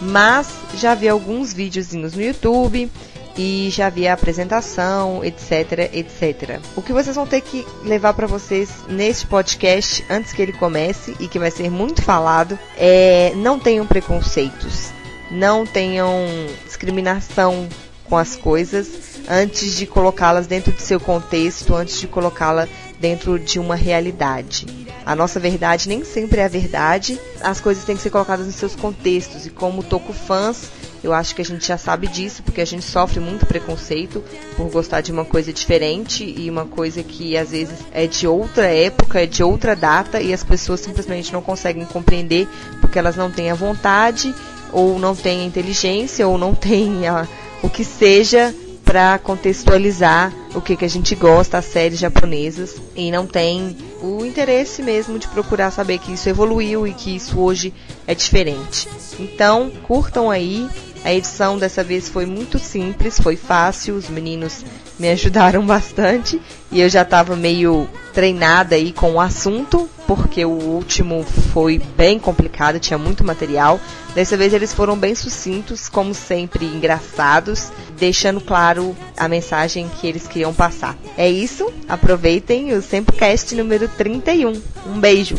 [0.00, 2.88] mas já vi alguns videozinhos no YouTube
[3.36, 6.60] e já vi a apresentação, etc, etc.
[6.76, 11.16] O que vocês vão ter que levar para vocês neste podcast antes que ele comece
[11.18, 14.90] e que vai ser muito falado é não tenham preconceitos,
[15.30, 16.26] não tenham
[16.64, 17.68] discriminação
[18.04, 22.68] com as coisas antes de colocá-las dentro de seu contexto, antes de colocá-la
[23.00, 24.66] dentro de uma realidade.
[25.04, 28.54] A nossa verdade nem sempre é a verdade, as coisas têm que ser colocadas nos
[28.54, 30.70] seus contextos e como toco fãs
[31.04, 34.24] eu acho que a gente já sabe disso, porque a gente sofre muito preconceito
[34.56, 38.64] por gostar de uma coisa diferente e uma coisa que às vezes é de outra
[38.64, 42.48] época, é de outra data e as pessoas simplesmente não conseguem compreender
[42.80, 44.34] porque elas não têm a vontade
[44.72, 47.28] ou não têm a inteligência ou não têm a,
[47.62, 53.10] o que seja para contextualizar o que, que a gente gosta, as séries japonesas, e
[53.10, 57.74] não tem o interesse mesmo de procurar saber que isso evoluiu e que isso hoje
[58.06, 58.88] é diferente.
[59.18, 60.68] Então, curtam aí,
[61.04, 64.64] A edição dessa vez foi muito simples, foi fácil, os meninos
[64.98, 66.40] me ajudaram bastante
[66.72, 72.18] e eu já estava meio treinada aí com o assunto, porque o último foi bem
[72.18, 73.78] complicado, tinha muito material.
[74.14, 80.26] Dessa vez eles foram bem sucintos, como sempre, engraçados, deixando claro a mensagem que eles
[80.26, 80.96] queriam passar.
[81.18, 84.52] É isso, aproveitem o Sempocast número 31.
[84.86, 85.36] Um beijo!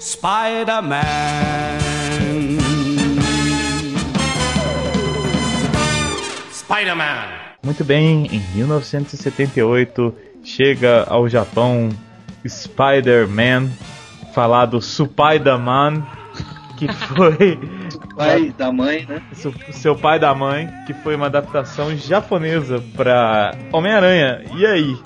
[0.00, 1.87] Spider-Man.
[6.68, 7.28] Spider-Man.
[7.64, 11.88] Muito bem, em 1978 chega ao Japão
[12.46, 13.70] Spider-Man,
[14.34, 16.06] falado Spider-Man,
[16.76, 17.58] que foi
[18.14, 19.22] Pai da mãe, né?
[19.32, 24.44] seu, seu pai da mãe, que foi uma adaptação japonesa para Homem-Aranha.
[24.54, 24.96] E aí?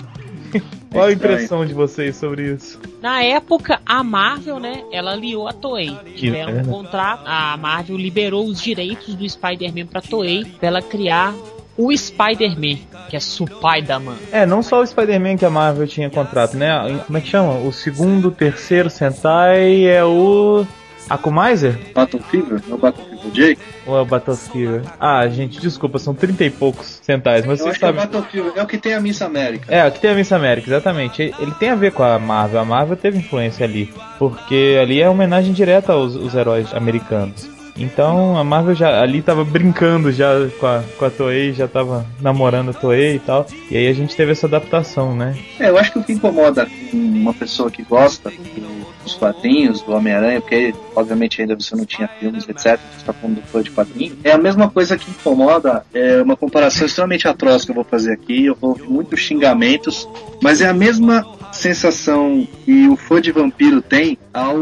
[0.91, 2.79] Qual a impressão de vocês sobre isso?
[3.03, 5.93] Na época, a Marvel, né, ela aliou a Toei.
[6.15, 11.35] Tiveram um contrato, a Marvel liberou os direitos do Spider-Man pra Toei pra ela criar
[11.77, 12.77] o Spider-Man,
[13.09, 14.15] que é Spider-Man.
[14.31, 16.97] É, não só o Spider-Man que a Marvel tinha contrato, né?
[17.05, 17.55] Como é que chama?
[17.55, 20.65] O segundo, terceiro Sentai é o
[21.09, 21.77] Akumizer?
[21.93, 22.61] Battle Fever?
[22.69, 23.61] É o Battle Fever Jake?
[23.85, 24.81] Ou é o Battle Fever?
[24.99, 28.01] Ah, gente, desculpa, são 30 e poucos Sentais, mas acho que é o sabem.
[28.05, 28.51] Battle Fever.
[28.55, 29.65] É o que tem a Miss América.
[29.73, 31.21] É, aqui tem a Miss América, exatamente.
[31.21, 32.59] Ele ele tem a ver com a Marvel.
[32.59, 33.93] A Marvel teve influência ali.
[34.19, 37.47] Porque ali é homenagem direta aos, aos heróis americanos.
[37.77, 42.05] Então a Marvel já ali tava brincando já com a, com a Toei, já tava
[42.21, 43.47] namorando a Toei e tal.
[43.71, 45.35] E aí a gente teve essa adaptação, né?
[45.59, 49.93] É, eu acho que o que incomoda uma pessoa que gosta do- dos quadrinhos, do
[49.93, 52.63] Homem-Aranha, porque obviamente ainda você não tinha filmes, etc.
[52.63, 54.17] Você está falando do fã de quadrinho.
[54.23, 58.13] É a mesma coisa que incomoda, é uma comparação extremamente atroz que eu vou fazer
[58.13, 58.45] aqui.
[58.45, 60.07] Eu vou ouvir muitos xingamentos,
[60.41, 64.55] mas é a mesma sensação que o fã de vampiro tem ao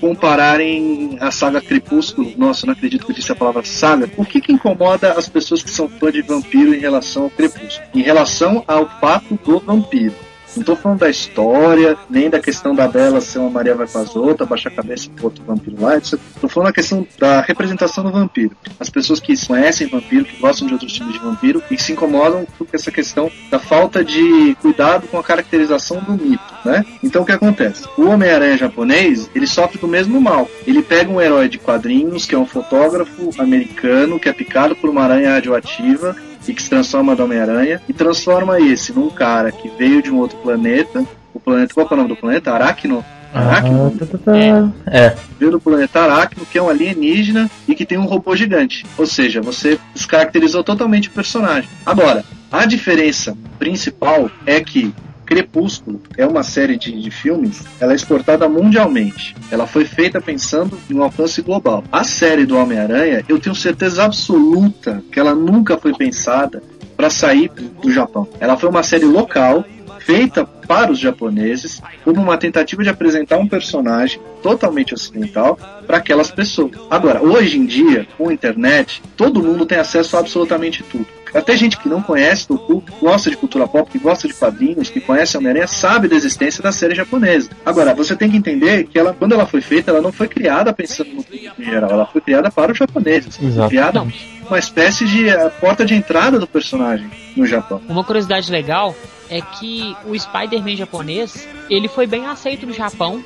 [0.00, 2.32] compararem a saga Crepúsculo.
[2.36, 4.10] Nossa, não acredito que eu disse a palavra saga.
[4.16, 7.86] O que, que incomoda as pessoas que são fã de vampiro em relação ao Crepúsculo?
[7.94, 10.14] Em relação ao fato do vampiro.
[10.56, 13.98] Não tô falando da história, nem da questão da Bela ser uma Maria vai com
[13.98, 16.18] as outras, baixar a cabeça pro outro vampiro lá, etc.
[16.40, 18.56] Tô falando da questão da representação do vampiro.
[18.78, 22.46] As pessoas que conhecem vampiro, que gostam de outros tipos de vampiro e se incomodam
[22.58, 26.84] com essa questão da falta de cuidado com a caracterização do mito, né?
[27.02, 27.84] Então o que acontece?
[27.96, 30.48] O Homem-Aranha japonês, ele sofre do mesmo mal.
[30.66, 34.90] Ele pega um herói de quadrinhos, que é um fotógrafo americano, que é picado por
[34.90, 39.68] uma aranha radioativa, e que se transforma do Homem-Aranha e transforma esse num cara que
[39.70, 41.04] veio de um outro planeta.
[41.34, 42.52] O planeta, qual é o nome do planeta?
[42.52, 43.04] Aracno?
[43.32, 43.92] Aracno?
[43.94, 44.72] Ah, tá, tá, tá.
[44.86, 45.16] É.
[45.38, 48.84] Veio do planeta Aracno, que é um alienígena e que tem um robô gigante.
[48.98, 51.68] Ou seja, você descaracterizou totalmente o personagem.
[51.86, 54.94] Agora, a diferença principal é que
[55.32, 59.34] Crepúsculo é uma série de, de filmes, ela é exportada mundialmente.
[59.50, 61.82] Ela foi feita pensando em um alcance global.
[61.90, 66.62] A série do Homem-Aranha, eu tenho certeza absoluta que ela nunca foi pensada
[66.94, 68.28] para sair do Japão.
[68.38, 69.64] Ela foi uma série local,
[70.00, 76.30] feita para os japoneses, como uma tentativa de apresentar um personagem totalmente ocidental para aquelas
[76.30, 76.72] pessoas.
[76.90, 81.06] Agora, hoje em dia, com a internet, todo mundo tem acesso a absolutamente tudo.
[81.34, 85.00] Até gente que não conhece Toku, gosta de cultura pop, que gosta de quadrinhos, que
[85.00, 87.50] conhece Homem-Aranha, sabe da existência da série japonesa.
[87.64, 90.72] Agora, você tem que entender que ela, quando ela foi feita, ela não foi criada
[90.72, 93.36] pensando no público em geral, ela foi criada para os japoneses.
[93.36, 93.68] Foi Exato.
[93.68, 94.06] criada
[94.46, 97.80] uma espécie de eh, porta de entrada do personagem no Japão.
[97.88, 98.94] Uma curiosidade legal
[99.30, 103.24] é que o Spider-Man japonês, ele foi bem aceito no Japão,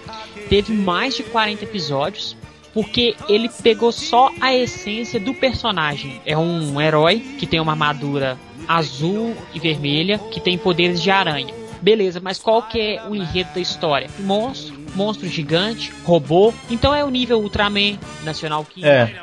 [0.48, 2.36] teve mais de 40 episódios,
[2.76, 6.20] porque ele pegou só a essência do personagem.
[6.26, 11.54] É um herói que tem uma armadura azul e vermelha, que tem poderes de aranha.
[11.80, 14.10] Beleza, mas qual que é o enredo da história?
[14.18, 16.52] Monstro, monstro gigante, robô.
[16.68, 19.22] Então é o nível Ultraman, Nacional King, É.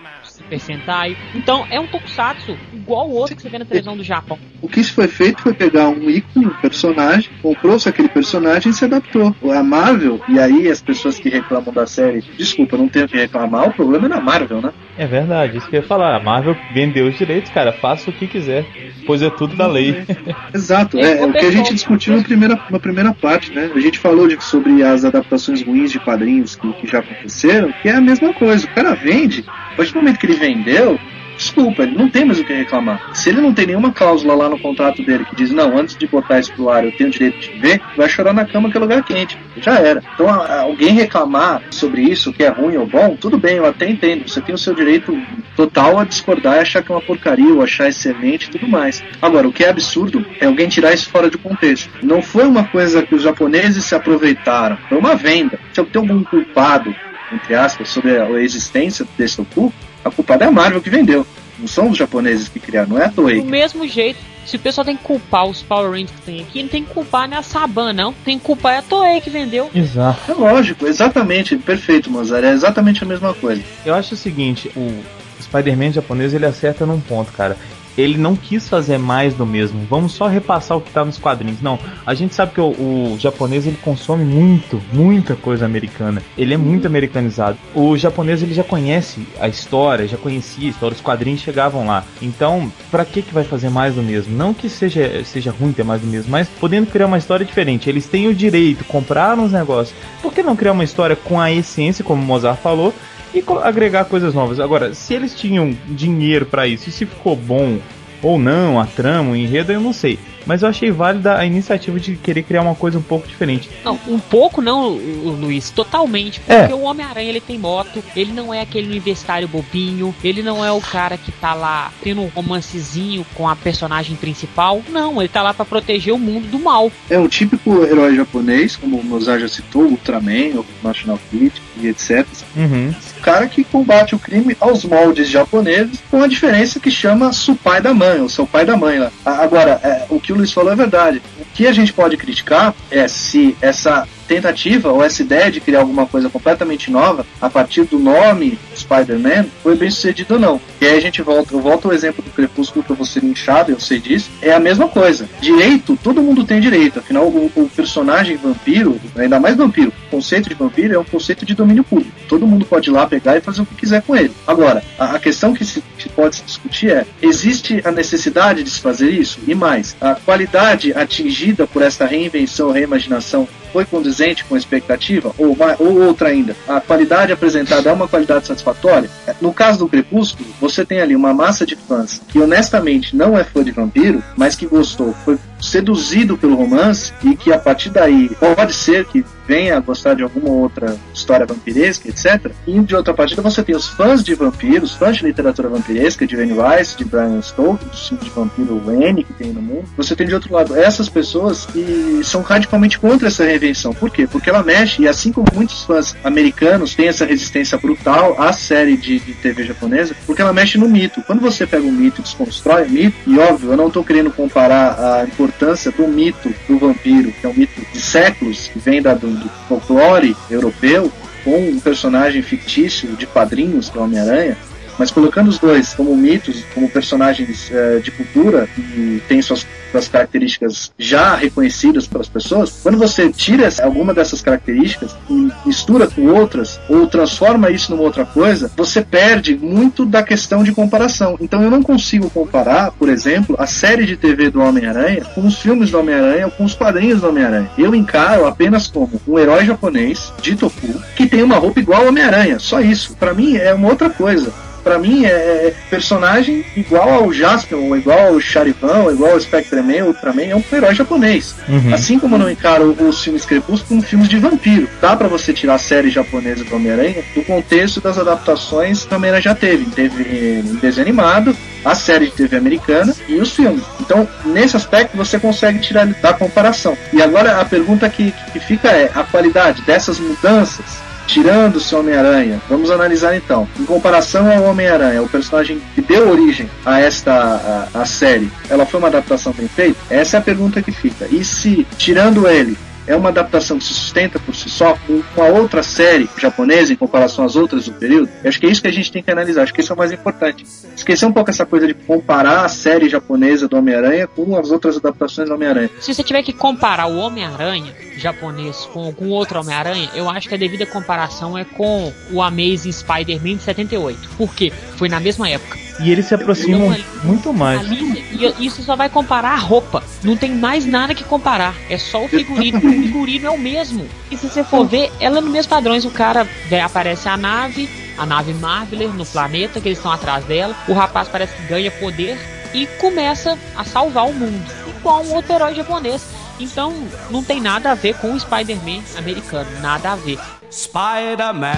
[0.53, 1.17] Super Sentai.
[1.35, 4.37] Então é um tokusatsu igual o outro que você vê na televisão do Japão.
[4.61, 8.73] O que se foi feito foi pegar um ícone, um personagem, comprou-se aquele personagem e
[8.73, 9.35] se adaptou.
[9.51, 13.17] A Marvel, e aí as pessoas que reclamam da série, desculpa, não tenho o que
[13.17, 14.71] reclamar, o problema é na Marvel, né?
[14.97, 16.15] É verdade, isso que eu ia falar.
[16.15, 17.73] A Marvel vendeu os direitos, cara.
[17.73, 18.65] Faça o que quiser,
[19.05, 20.03] pois é tudo da lei.
[20.53, 23.71] Exato, É, é, o que a gente discutiu na primeira, na primeira parte, né?
[23.73, 27.89] A gente falou de- sobre as adaptações ruins de quadrinhos que, que já aconteceram, que
[27.89, 28.65] é a mesma coisa.
[28.65, 30.99] O cara vende, a partir do momento que ele vendeu,
[31.37, 33.11] desculpa, ele não tem mais o que reclamar.
[33.13, 36.05] Se ele não tem nenhuma cláusula lá no contrato dele que diz, não, antes de
[36.05, 38.75] botar isso pro ar eu tenho o direito de ver, vai chorar na cama que
[38.75, 39.37] é lugar quente.
[39.57, 40.03] Já era.
[40.13, 44.27] Então alguém reclamar sobre isso, que é ruim ou bom, tudo bem, eu até entendo.
[44.27, 45.17] Você tem o seu direito
[45.55, 49.01] total a discordar e achar que é uma porcaria, ou achar excelente e tudo mais.
[49.21, 51.89] Agora, o que é absurdo é alguém tirar isso fora de contexto.
[52.03, 55.57] Não foi uma coisa que os japoneses se aproveitaram, foi uma venda.
[55.71, 56.93] Se eu tenho algum culpado
[57.33, 61.25] entre aspas, sobre a existência desse Toku, a culpa é da Marvel que vendeu.
[61.57, 63.41] Não são os japoneses que criaram, não é a Toei.
[63.41, 66.61] Do mesmo jeito, se o pessoal tem que culpar os Power Rangers que tem aqui,
[66.63, 68.13] não tem que culpar nem a Saban, não.
[68.25, 69.69] Tem que culpar a Toei que vendeu.
[69.73, 70.31] Exato.
[70.31, 72.43] É lógico, exatamente, perfeito, Mozart.
[72.43, 73.61] É exatamente a mesma coisa.
[73.85, 75.03] Eu acho o seguinte, o
[75.41, 77.55] Spider-Man japonês ele acerta num ponto, cara.
[77.97, 79.85] Ele não quis fazer mais do mesmo.
[79.89, 81.61] Vamos só repassar o que tá nos quadrinhos.
[81.61, 86.21] Não, a gente sabe que o, o japonês ele consome muito, muita coisa americana.
[86.37, 87.57] Ele é muito americanizado.
[87.73, 92.03] O japonês ele já conhece a história, já conhecia a história, os quadrinhos chegavam lá.
[92.21, 94.35] Então, pra que que vai fazer mais do mesmo?
[94.35, 97.89] Não que seja seja ruim ter mais do mesmo, mas podendo criar uma história diferente.
[97.89, 99.95] Eles têm o direito, compraram os negócios.
[100.21, 102.93] Por que não criar uma história com a essência, como o Mozart falou?
[103.33, 104.59] E agregar coisas novas.
[104.59, 107.79] Agora, se eles tinham dinheiro pra isso, e se ficou bom
[108.21, 110.17] ou não, a trama, o enredo, eu não sei.
[110.45, 113.69] Mas eu achei válida a iniciativa de querer criar uma coisa um pouco diferente.
[113.83, 116.41] Não, um pouco não, Lu- Luiz, totalmente.
[116.47, 116.59] É.
[116.61, 120.71] Porque o Homem-Aranha ele tem moto, ele não é aquele universitário bobinho, ele não é
[120.71, 124.81] o cara que tá lá tendo um romancezinho com a personagem principal.
[124.89, 126.91] Não, ele tá lá pra proteger o mundo do mal.
[127.09, 131.87] É um típico herói japonês, como o Mozart já citou, Ultraman, o National Kid e
[131.87, 132.25] etc.
[132.55, 132.93] Uhum.
[133.17, 137.55] O cara que combate o crime aos moldes japoneses, com a diferença que chama seu
[137.55, 139.11] pai da mãe, ou seu pai da mãe lá.
[139.25, 141.21] Agora, é, o que o Luiz falou é verdade.
[141.39, 145.81] O que a gente pode criticar é se essa tentativa ou essa ideia de criar
[145.81, 150.61] alguma coisa completamente nova a partir do nome Spider-Man foi bem sucedido ou não.
[150.81, 153.21] E aí a gente volta, eu volto ao exemplo do Crepúsculo que eu vou ser
[153.21, 154.29] linchado, eu sei disso.
[154.41, 155.27] É a mesma coisa.
[155.41, 156.99] Direito, todo mundo tem direito.
[156.99, 161.55] Afinal, o, o personagem vampiro, ainda mais vampiro, conceito de vampiro é um conceito de
[161.55, 162.11] domínio público.
[162.29, 164.31] Todo mundo pode ir lá pegar e fazer o que quiser com ele.
[164.45, 168.69] Agora, a, a questão que se que pode se discutir é: existe a necessidade de
[168.69, 169.39] se fazer isso?
[169.47, 175.33] E mais, a qualidade atingida por essa reinvenção, reimaginação foi condizente com a expectativa?
[175.35, 179.09] Ou, ou outra ainda, a qualidade apresentada é uma qualidade satisfatória?
[179.41, 183.43] No caso do Crepúsculo, você tem ali uma massa de fãs que honestamente não é
[183.43, 188.29] fã de vampiro, mas que gostou, foi seduzido pelo romance e que a partir daí
[188.39, 192.51] pode ser que venha a gostar de alguma outra história vampiresca, etc.
[192.65, 196.35] E de outra partida você tem os fãs de vampiros, fãs de literatura vampiresca, de
[196.35, 199.85] Anne Rice, de Brian Stoker, do filme de vampiro N que tem no mundo.
[199.97, 203.93] Você tem de outro lado essas pessoas que são radicalmente contra essa reinvenção.
[203.93, 204.27] Por quê?
[204.27, 208.95] Porque ela mexe, e assim como muitos fãs americanos têm essa resistência brutal à série
[208.95, 211.21] de, de TV japonesa, porque ela mexe no mito.
[211.23, 214.31] Quando você pega um mito e desconstrói o mito, e óbvio, eu não estou querendo
[214.31, 215.52] comparar a importância
[215.91, 219.49] do mito do vampiro, que é um mito de séculos, que vem da, do, do
[219.67, 221.11] folclore europeu,
[221.43, 224.57] com um personagem fictício de quadrinhos, que é o Homem-Aranha,
[224.97, 230.07] mas colocando os dois como mitos, como personagens eh, de cultura e tem suas, suas
[230.07, 236.79] características já reconhecidas pelas pessoas, quando você tira alguma dessas características e mistura com outras
[236.89, 241.37] ou transforma isso numa outra coisa, você perde muito da questão de comparação.
[241.39, 245.57] Então eu não consigo comparar, por exemplo, a série de TV do Homem-Aranha com os
[245.59, 247.69] filmes do Homem-Aranha ou com os quadrinhos do Homem-Aranha.
[247.77, 252.07] Eu encaro apenas como um herói japonês de Toku que tem uma roupa igual ao
[252.09, 252.59] Homem-Aranha.
[252.59, 253.15] Só isso.
[253.15, 254.51] Pra mim é uma outra coisa.
[254.83, 260.03] Pra mim é personagem igual ao Jasper, ou igual ao Charivan, ou igual ao Spectreman,
[260.03, 261.55] Ultraman, é um herói japonês.
[261.69, 261.93] Uhum.
[261.93, 264.89] Assim como eu não encaro os filmes Crepúsculo como filmes de vampiro.
[265.01, 269.17] Dá pra você tirar a série japonesa do Homem-Aranha do contexto das adaptações que o
[269.17, 269.85] Homem-Aranha já teve.
[269.85, 273.83] Teve em desenho animado, a série de TV americana e os filmes.
[273.99, 276.97] Então, nesse aspecto, você consegue tirar da comparação.
[277.11, 282.61] E agora a pergunta que, que fica é: a qualidade dessas mudanças Tirando o Homem-Aranha,
[282.69, 283.67] vamos analisar então.
[283.79, 288.85] Em comparação ao Homem-Aranha, o personagem que deu origem a esta a, a série, ela
[288.85, 289.99] foi uma adaptação bem feita?
[290.09, 291.27] Essa é a pergunta que fica.
[291.31, 295.47] E se, tirando ele, é uma adaptação que se sustenta por si só, com uma
[295.47, 298.87] outra série japonesa em comparação às outras do período, eu acho que é isso que
[298.87, 299.63] a gente tem que analisar.
[299.63, 300.65] Acho que isso é o mais importante.
[300.95, 304.95] Esquecer um pouco essa coisa de comparar a série japonesa do Homem-Aranha com as outras
[304.97, 305.89] adaptações do Homem-Aranha.
[305.99, 310.55] Se você tiver que comparar o Homem-Aranha japonês com algum outro Homem-Aranha, eu acho que
[310.55, 314.29] a devida comparação é com o Amazing Spider-Man de 78.
[314.37, 314.71] Por quê?
[314.97, 315.77] Foi na mesma época.
[315.99, 317.79] E eles se aproximam ali- muito mais.
[317.81, 318.23] Ali,
[318.59, 320.03] e isso só vai comparar a roupa.
[320.23, 321.75] Não tem mais nada que comparar.
[321.89, 322.77] É só o figurino.
[322.77, 324.07] O figurino é o mesmo.
[324.31, 326.03] E se você for ver, ela é no mesmo padrões.
[326.05, 330.45] O cara vê, aparece a nave, a nave Marveler no planeta, que eles estão atrás
[330.45, 330.75] dela.
[330.87, 332.37] O rapaz parece que ganha poder
[332.73, 334.65] e começa a salvar o mundo.
[334.87, 336.23] Igual um outro herói japonês.
[336.59, 336.93] Então,
[337.29, 339.69] não tem nada a ver com o Spider-Man americano.
[339.81, 340.39] Nada a ver.
[340.71, 341.73] Spider-Man.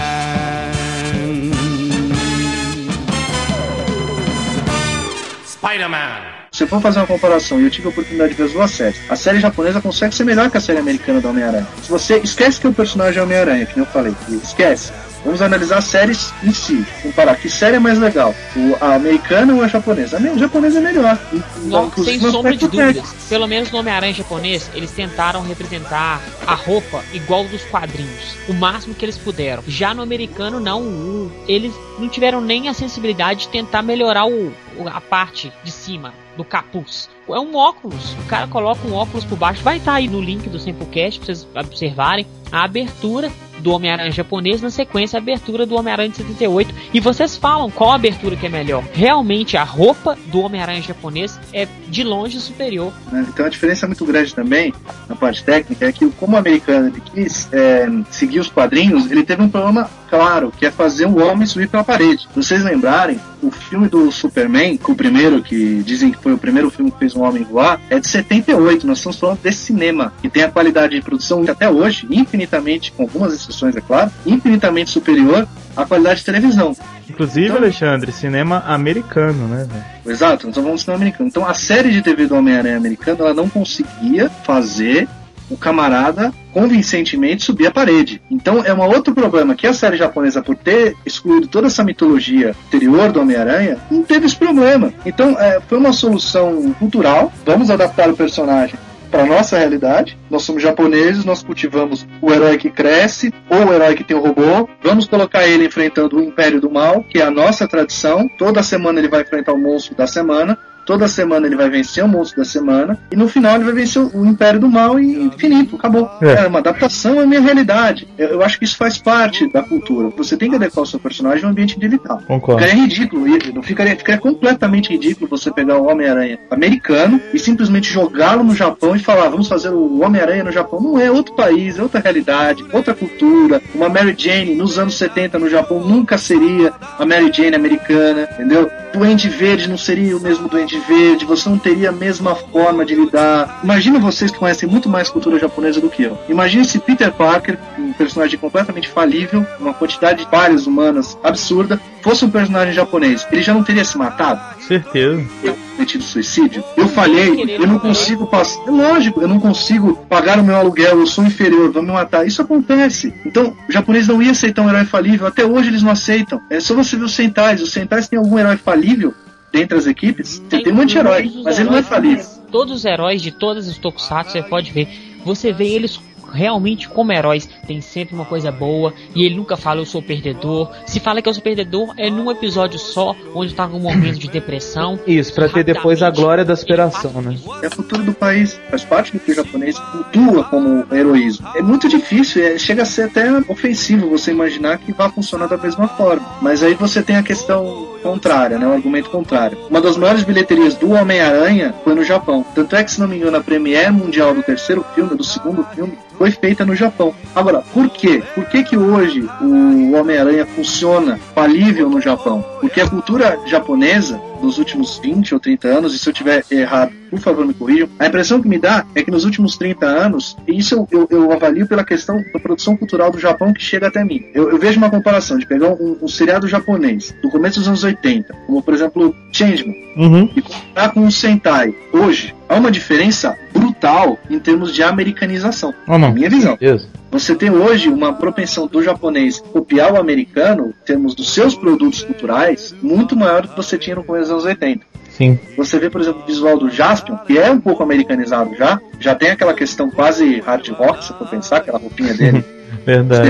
[5.45, 6.44] Spider-Man.
[6.55, 9.01] Se for fazer uma comparação, e eu tive a oportunidade de ver as duas séries,
[9.09, 11.67] a série japonesa consegue ser melhor que a série americana do Homem-Aranha.
[11.83, 14.93] Se você esquece que o personagem é Homem-Aranha, que nem eu falei, esquece.
[15.25, 16.85] Vamos analisar séries em si.
[17.03, 18.33] Comparar que série é mais legal,
[18.79, 20.15] a americana ou a japonesa?
[20.15, 21.19] A japonesa é melhor.
[21.63, 23.13] Não, sem sombra de dúvidas.
[23.27, 28.37] Pelo menos no Homem-Aranha japonês, eles tentaram representar a roupa igual dos quadrinhos.
[28.47, 29.61] O máximo que eles puderam.
[29.67, 31.29] Já no americano, não.
[31.49, 34.53] Eles não tiveram nem a sensibilidade de tentar melhorar o,
[34.85, 37.09] a parte de cima do capuz.
[37.27, 38.13] É um óculos.
[38.13, 39.63] O cara coloca um óculos por baixo.
[39.63, 43.31] Vai estar tá aí no link do Samplecast pra vocês observarem a abertura
[43.65, 46.75] do Homem-Aranha japonês, na sequência a abertura do Homem-Aranha de 78.
[46.93, 48.83] E vocês falam qual abertura que é melhor.
[48.93, 52.93] Realmente a roupa do Homem-Aranha japonês é de longe superior.
[53.11, 54.71] Né, então a diferença muito grande também
[55.09, 59.23] na parte técnica é que como o americano ele quis é, seguir os quadrinhos, ele
[59.23, 62.27] teve um problema claro, que é fazer um homem subir pela parede.
[62.35, 66.91] Vocês lembrarem, o filme do Superman, o primeiro que dizem que foi o primeiro filme
[66.91, 68.87] que fez um homem voar, é de 78.
[68.87, 73.03] Nós estamos falando desse cinema, que tem a qualidade de produção até hoje, infinitamente, com
[73.03, 76.75] algumas exceções, é claro, infinitamente superior à qualidade de televisão.
[77.09, 79.67] Inclusive, então, Alexandre, cinema americano, né?
[80.05, 81.29] Exato, nós vamos cinema americano.
[81.29, 85.07] Então, a série de TV do Homem-Aranha americano, ela não conseguia fazer
[85.49, 88.21] o camarada convincentemente subir a parede.
[88.31, 92.55] Então é um outro problema que a série japonesa, por ter excluído toda essa mitologia
[92.65, 94.91] anterior do Homem-Aranha, não teve esse problema.
[95.05, 97.31] Então é, foi uma solução cultural.
[97.45, 98.75] Vamos adaptar o personagem
[99.09, 100.17] para nossa realidade.
[100.29, 104.21] Nós somos japoneses, nós cultivamos o herói que cresce ou o herói que tem o
[104.21, 104.69] robô.
[104.83, 108.27] Vamos colocar ele enfrentando o Império do Mal, que é a nossa tradição.
[108.37, 110.57] Toda semana ele vai enfrentar o monstro da semana.
[110.85, 112.97] Toda semana ele vai vencer o monstro da semana.
[113.11, 115.75] E no final ele vai vencer o Império do Mal e infinito.
[115.75, 116.09] Acabou.
[116.21, 118.07] É, é uma adaptação à minha realidade.
[118.17, 120.09] Eu, eu, acho que isso faz parte da cultura.
[120.17, 122.17] Você tem que adequar o seu personagem ao ambiente tá.
[122.27, 122.61] Concordo.
[122.61, 123.25] Ficaria ridículo.
[123.53, 128.95] Não ficaria, ficaria completamente ridículo você pegar o Homem-Aranha americano e simplesmente jogá-lo no Japão
[128.95, 130.79] e falar, vamos fazer o Homem-Aranha no Japão.
[130.79, 133.61] Não é outro país, é outra realidade, outra cultura.
[133.73, 138.69] Uma Mary Jane nos anos 70 no Japão nunca seria a Mary Jane americana, entendeu?
[138.93, 142.95] Duende Verde não seria o mesmo Duende Verde, você não teria a mesma forma de
[142.95, 143.59] lidar.
[143.63, 146.17] Imagina vocês que conhecem muito mais cultura japonesa do que eu.
[146.29, 152.23] Imagine se Peter Parker, um personagem completamente falível, uma quantidade de falhas humanas absurda, fosse
[152.23, 153.25] um personagem japonês.
[153.31, 154.41] Ele já não teria se matado?
[154.61, 155.23] Certeza.
[155.43, 156.63] Eu cometido suicídio?
[156.77, 158.61] Eu falhei, eu não consigo passar.
[158.67, 162.25] É lógico, eu não consigo pagar o meu aluguel, eu sou inferior, vão me matar.
[162.25, 163.13] Isso acontece.
[163.25, 166.41] Então, o japonês não ia aceitar um herói falível, até hoje eles não aceitam.
[166.49, 167.61] É só você ver os Sentais.
[167.61, 169.13] Os Sentais tem algum herói falível
[169.55, 170.39] dentre as equipes?
[170.49, 172.25] Tem, tem um monte de herói, mas ele não é falível.
[172.51, 174.87] Todos os heróis de todas os tokusatsu, você pode ver.
[175.23, 175.99] Você vê eles
[176.31, 180.69] realmente como heróis tem sempre uma coisa boa e ele nunca fala eu sou perdedor.
[180.85, 184.27] Se fala que eu sou perdedor é num episódio só, onde tá num momento de
[184.27, 184.99] depressão.
[185.07, 187.37] Isso, para ter depois a glória da superação, né?
[187.63, 191.47] É o futuro do país, faz parte do que o japonês cultua como heroísmo.
[191.55, 195.57] É muito difícil, é, chega a ser até ofensivo você imaginar que vai funcionar da
[195.57, 196.25] mesma forma.
[196.41, 198.67] Mas aí você tem a questão contrária, né?
[198.67, 199.57] O argumento contrário.
[199.67, 202.45] Uma das maiores bilheterias do Homem-Aranha foi no Japão.
[202.53, 205.65] Tanto é que, se não me engano, a premiere mundial do terceiro filme, do segundo
[205.73, 207.15] filme, foi feita no Japão.
[207.33, 208.21] Agora, por quê?
[208.35, 212.45] Por que, que hoje o Homem-Aranha funciona falível no Japão?
[212.61, 216.91] Porque a cultura japonesa dos últimos 20 ou 30 anos, e se eu tiver errado,
[217.09, 220.37] por favor me corrijam, a impressão que me dá é que nos últimos 30 anos,
[220.47, 223.87] e isso eu, eu, eu avalio pela questão da produção cultural do Japão que chega
[223.87, 224.23] até mim.
[224.33, 227.83] Eu, eu vejo uma comparação de pegar um, um, seriado japonês do começo dos anos
[227.83, 230.29] 80, como por exemplo Changeman, uhum.
[230.35, 235.73] e comparar com o Sentai hoje, há uma diferença brutal em termos de americanização.
[235.87, 236.13] Oh, não.
[236.13, 236.57] Minha visão.
[236.59, 236.89] Isso.
[237.11, 242.03] Você tem hoje uma propensão do japonês copiar o americano, em termos dos seus produtos
[242.03, 244.85] culturais, muito maior do que você tinha no começo dos anos 80.
[245.09, 245.39] Sim.
[245.55, 249.15] Você vê, por exemplo, o visual do Jaspion, que é um pouco americanizado já, já
[249.15, 252.43] tem aquela questão quase hard rock, se for pensar, aquela roupinha dele.
[252.85, 253.29] Verdade.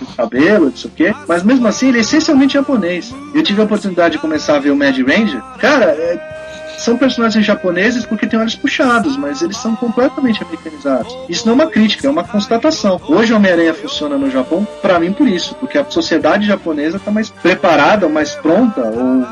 [0.00, 1.14] o cabelo, não sei o quê.
[1.26, 3.12] Mas mesmo assim, ele é essencialmente japonês.
[3.34, 5.42] Eu tive a oportunidade de começar a ver o Mad Ranger.
[5.58, 6.43] Cara, é,
[6.84, 11.16] são personagens japoneses porque têm olhos puxados, mas eles são completamente americanizados.
[11.28, 13.00] Isso não é uma crítica, é uma constatação.
[13.08, 17.10] Hoje o Homem-Aranha funciona no Japão, para mim, por isso, porque a sociedade japonesa está
[17.10, 19.24] mais preparada, mais pronta, ou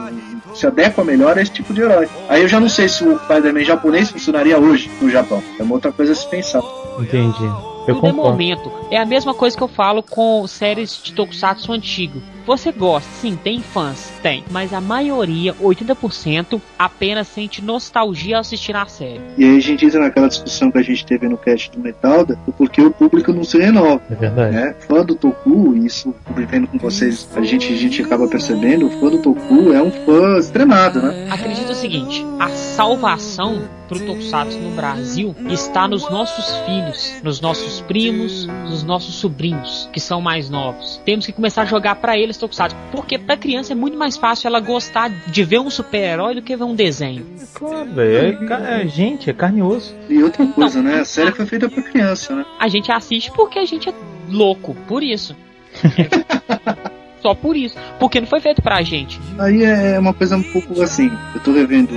[0.54, 2.08] se adequa melhor a esse tipo de herói.
[2.28, 5.42] Aí eu já não sei se o Spider-Man japonês funcionaria hoje no Japão.
[5.58, 6.62] É uma outra coisa a se pensar.
[6.98, 7.71] Entendi.
[7.86, 8.72] Eu Tudo é momento.
[8.90, 12.22] É a mesma coisa que eu falo com séries de Tokusatsu antigo.
[12.46, 18.74] Você gosta, sim, tem fãs, tem, mas a maioria, 80%, apenas sente nostalgia ao assistir
[18.74, 19.20] a série.
[19.38, 22.36] E aí a gente entra naquela discussão que a gente teve no cast do Metalda,
[22.58, 24.02] porque o público não se renova.
[24.10, 24.56] É verdade.
[24.56, 24.74] Né?
[24.88, 28.90] Fã do Toku, e isso vivendo com vocês, a gente, a gente acaba percebendo, o
[28.90, 31.28] fã do Toku é um fã extremado, né?
[31.30, 33.62] Acredito o seguinte, a salvação
[33.98, 40.00] pro Tokusatsu no Brasil está nos nossos filhos, nos nossos primos, dos nossos sobrinhos, que
[40.00, 41.00] são mais novos.
[41.04, 44.48] Temos que começar a jogar para eles Tokusatsu, porque pra criança é muito mais fácil
[44.48, 47.26] ela gostar de ver um super-herói do que ver um desenho.
[47.54, 48.44] Claro, velho.
[48.44, 49.94] É, ca- é gente, é carne e osso.
[50.08, 51.00] E outra coisa, né?
[51.00, 52.44] A série foi feita pra criança, né?
[52.58, 53.94] A gente assiste porque a gente é
[54.28, 55.36] louco, por isso.
[55.84, 56.92] É.
[57.22, 57.76] Só por isso.
[58.00, 59.20] Porque não foi feito pra gente.
[59.38, 61.08] Aí é uma coisa um pouco assim.
[61.34, 61.92] Eu tô revendo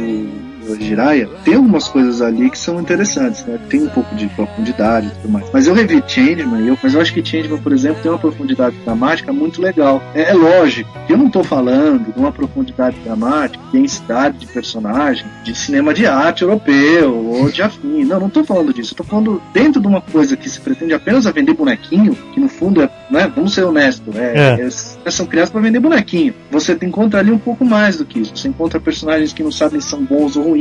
[0.70, 3.60] o Jiraiya, tem algumas coisas ali que são interessantes, né?
[3.70, 5.46] Tem um pouco de profundidade e tudo mais.
[5.52, 8.76] Mas eu revi Changeman, eu, mas eu acho que Changeman, por exemplo, tem uma profundidade
[8.84, 10.02] dramática muito legal.
[10.14, 15.54] É, é lógico eu não tô falando de uma profundidade dramática, densidade de personagem, de
[15.56, 18.04] cinema de arte europeu ou de afim.
[18.04, 18.94] Não, não tô falando disso.
[18.94, 22.40] Eu tô falando dentro de uma coisa que se pretende apenas a vender bonequinho, que
[22.40, 23.32] no fundo é, né?
[23.36, 24.68] Vamos ser honestos, é, É.
[25.06, 26.34] é- são criadas para vender bonequinho.
[26.52, 28.36] Você encontra ali um pouco mais do que isso.
[28.36, 30.55] Você encontra personagens que não sabem se são bons ou ruins,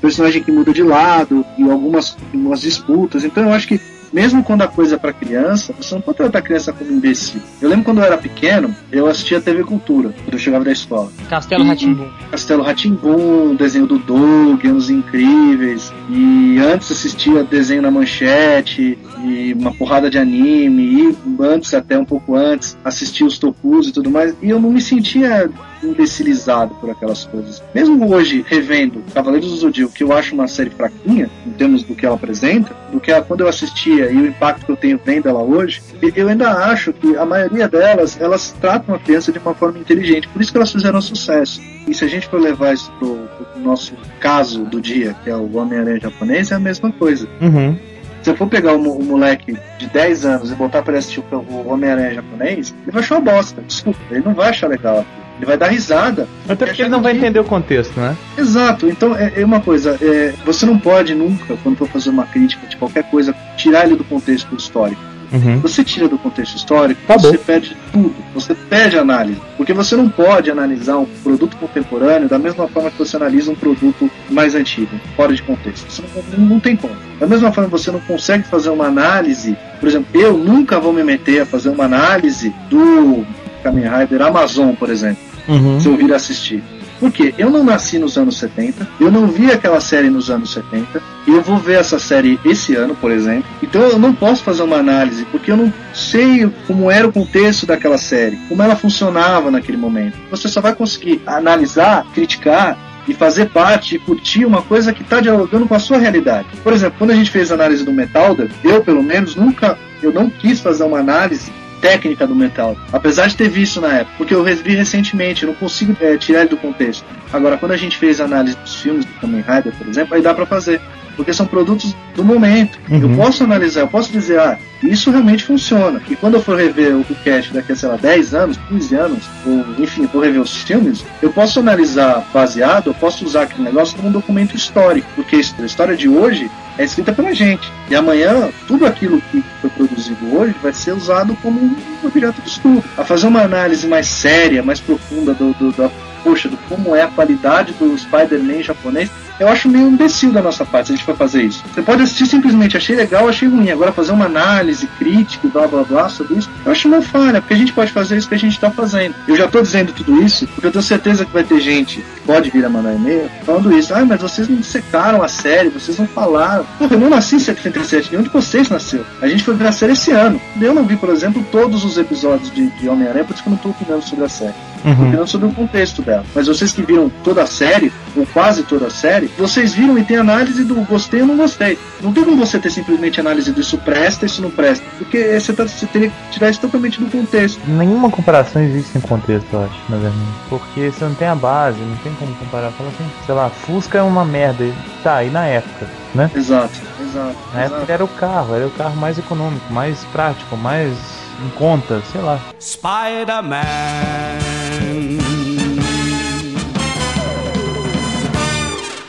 [0.00, 3.24] personagem que muda de lado e algumas, algumas disputas.
[3.24, 3.80] Então eu acho que
[4.12, 7.40] mesmo quando a coisa é para criança, você não pode tratar a criança como imbecil.
[7.60, 11.10] Eu lembro quando eu era pequeno, eu assistia TV Cultura, quando eu chegava da escola.
[11.28, 12.08] Castelo Ratimbum.
[12.30, 19.74] Castelo Ratimbum, desenho do Doug, Anos Incríveis, e antes assistia desenho na manchete, e uma
[19.74, 24.34] porrada de anime, e antes, até um pouco antes, assistia os Tokus e tudo mais,
[24.42, 25.50] e eu não me sentia
[25.82, 27.62] imbecilizado por aquelas coisas.
[27.74, 31.94] Mesmo hoje, revendo Cavaleiros do Zodíaco, que eu acho uma série fraquinha, em termos do
[31.94, 35.00] que ela apresenta, do que a- quando eu assistia e o impacto que eu tenho
[35.04, 35.82] vendo ela hoje,
[36.14, 40.28] eu ainda acho que a maioria delas, elas tratam a criança de uma forma inteligente,
[40.28, 41.60] por isso que elas fizeram sucesso.
[41.86, 43.16] E se a gente for levar isso pro,
[43.52, 47.26] pro nosso caso do dia, que é o Homem-Aranha japonês, é a mesma coisa.
[47.40, 47.76] Uhum.
[48.22, 51.20] Se eu for pegar mo- o moleque de 10 anos e botar pra ele assistir
[51.20, 53.62] o, o Homem-Aranha japonês, ele vai achar uma bosta.
[53.66, 55.04] Desculpa, ele não vai achar legal.
[55.36, 56.26] Ele vai dar risada.
[56.48, 58.16] Até porque ele não vai entender o contexto, né?
[58.36, 62.26] Exato, então é, é uma coisa, é, você não pode nunca, quando for fazer uma
[62.26, 65.00] crítica de qualquer coisa, tirar ele do contexto histórico.
[65.32, 65.60] Uhum.
[65.60, 67.30] Você tira do contexto histórico, Acabou.
[67.30, 69.40] você perde tudo, você perde análise.
[69.56, 73.54] Porque você não pode analisar um produto contemporâneo da mesma forma que você analisa um
[73.54, 75.86] produto mais antigo, fora de contexto.
[75.88, 76.02] Isso
[76.36, 76.94] não, não tem como.
[77.20, 81.02] Da mesma forma você não consegue fazer uma análise, por exemplo, eu nunca vou me
[81.04, 83.24] meter a fazer uma análise do
[83.62, 85.80] Kamen Rider Amazon, por exemplo Uhum.
[85.80, 86.62] se eu vir assistir.
[86.98, 87.34] Por quê?
[87.38, 91.30] Eu não nasci nos anos 70, eu não vi aquela série nos anos 70, e
[91.30, 93.48] eu vou ver essa série esse ano, por exemplo.
[93.62, 97.66] Então eu não posso fazer uma análise, porque eu não sei como era o contexto
[97.66, 100.16] daquela série, como ela funcionava naquele momento.
[100.30, 102.76] Você só vai conseguir analisar, criticar
[103.06, 106.48] e fazer parte e curtir uma coisa que está dialogando com a sua realidade.
[106.62, 110.12] Por exemplo, quando a gente fez a análise do Metalder, eu pelo menos nunca, eu
[110.12, 114.34] não quis fazer uma análise técnica do metal, apesar de ter visto na época, porque
[114.34, 117.04] eu revi recentemente, não consigo eh, tirar ele do contexto.
[117.32, 120.22] Agora, quando a gente fez a análise dos filmes do Kamen Rider, por exemplo, aí
[120.22, 120.80] dá pra fazer,
[121.16, 122.78] porque são produtos do momento.
[122.88, 123.00] Uhum.
[123.00, 126.00] Eu posso analisar, eu posso dizer, ah, isso realmente funciona.
[126.08, 129.24] E quando eu for rever o cast daqui a, sei lá, 10 anos, 15 anos,
[129.44, 133.96] ou enfim, for rever os filmes, eu posso analisar baseado, eu posso usar aquele negócio
[133.96, 136.48] como um documento histórico, porque a história de hoje
[136.78, 137.70] é escrita pela gente.
[137.90, 142.48] E amanhã, tudo aquilo que foi produzido hoje vai ser usado como um objeto de
[142.48, 142.82] estudo.
[142.96, 145.90] A fazer uma análise mais séria, mais profunda do, do, da,
[146.22, 150.64] poxa, do como é a qualidade do Spider-Man japonês, eu acho meio imbecil da nossa
[150.64, 151.62] parte se a gente for fazer isso.
[151.72, 153.70] Você pode assistir simplesmente, achei legal, achei ruim.
[153.70, 157.54] Agora fazer uma análise crítica blá blá blá sobre isso, eu acho uma falha, porque
[157.54, 159.14] a gente pode fazer isso que a gente está fazendo.
[159.28, 162.20] Eu já estou dizendo tudo isso, porque eu tenho certeza que vai ter gente que
[162.22, 163.94] pode vir a mandar e-mail falando isso.
[163.94, 166.66] Ah, mas vocês não secaram a série, vocês não falaram.
[166.78, 169.04] Porra, eu não nasci em 77, nenhum de vocês nasceu.
[169.22, 170.40] A gente foi ver a série esse ano.
[170.60, 173.52] Eu não vi, por exemplo, todos os episódios de, de Homem-Aranha, por isso que eu
[173.52, 174.54] não estou opinando sobre a série
[174.84, 174.92] Uhum.
[174.92, 176.24] opinando sobre o contexto dela.
[176.34, 180.04] Mas vocês que viram toda a série, ou quase toda a série, vocês viram e
[180.04, 181.78] tem análise do gostei ou não gostei.
[182.00, 184.84] Não tem como você ter simplesmente análise do isso presta, isso não presta.
[184.98, 187.60] Porque você, tá, você teria que tirar isso totalmente do contexto.
[187.66, 190.26] Nenhuma comparação existe em contexto, eu acho, na verdade.
[190.48, 192.70] Porque você não tem a base, não tem como comparar.
[192.72, 194.64] Fala assim, sei lá, Fusca é uma merda.
[195.02, 196.30] Tá, e na época, né?
[196.34, 197.36] Exato, exato.
[197.52, 197.92] Na época exato.
[197.92, 200.96] era o carro, era o carro mais econômico, mais prático, mais
[201.44, 202.40] em conta, sei lá.
[202.60, 203.58] Spider-Man.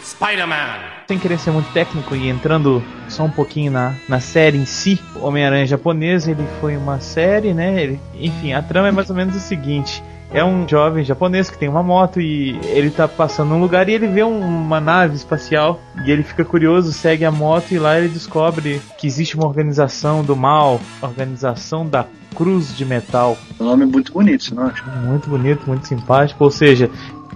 [0.03, 0.79] Spider-Man.
[1.07, 4.99] Sem querer ser muito técnico e entrando só um pouquinho na, na série em si,
[5.15, 7.81] Homem-Aranha japonês, ele foi uma série, né?
[7.81, 10.03] Ele- enfim, a trama é mais ou menos o seguinte.
[10.31, 13.93] É um jovem japonês que tem uma moto e ele tá passando num lugar e
[13.93, 17.97] ele vê um- uma nave espacial e ele fica curioso, segue a moto e lá
[17.97, 22.05] ele descobre que existe uma organização do mal, organização da
[22.35, 23.35] Cruz de Metal.
[23.59, 24.83] Um nome muito bonito, você não acha?
[25.03, 26.43] Muito bonito, muito simpático.
[26.43, 26.91] Ou seja,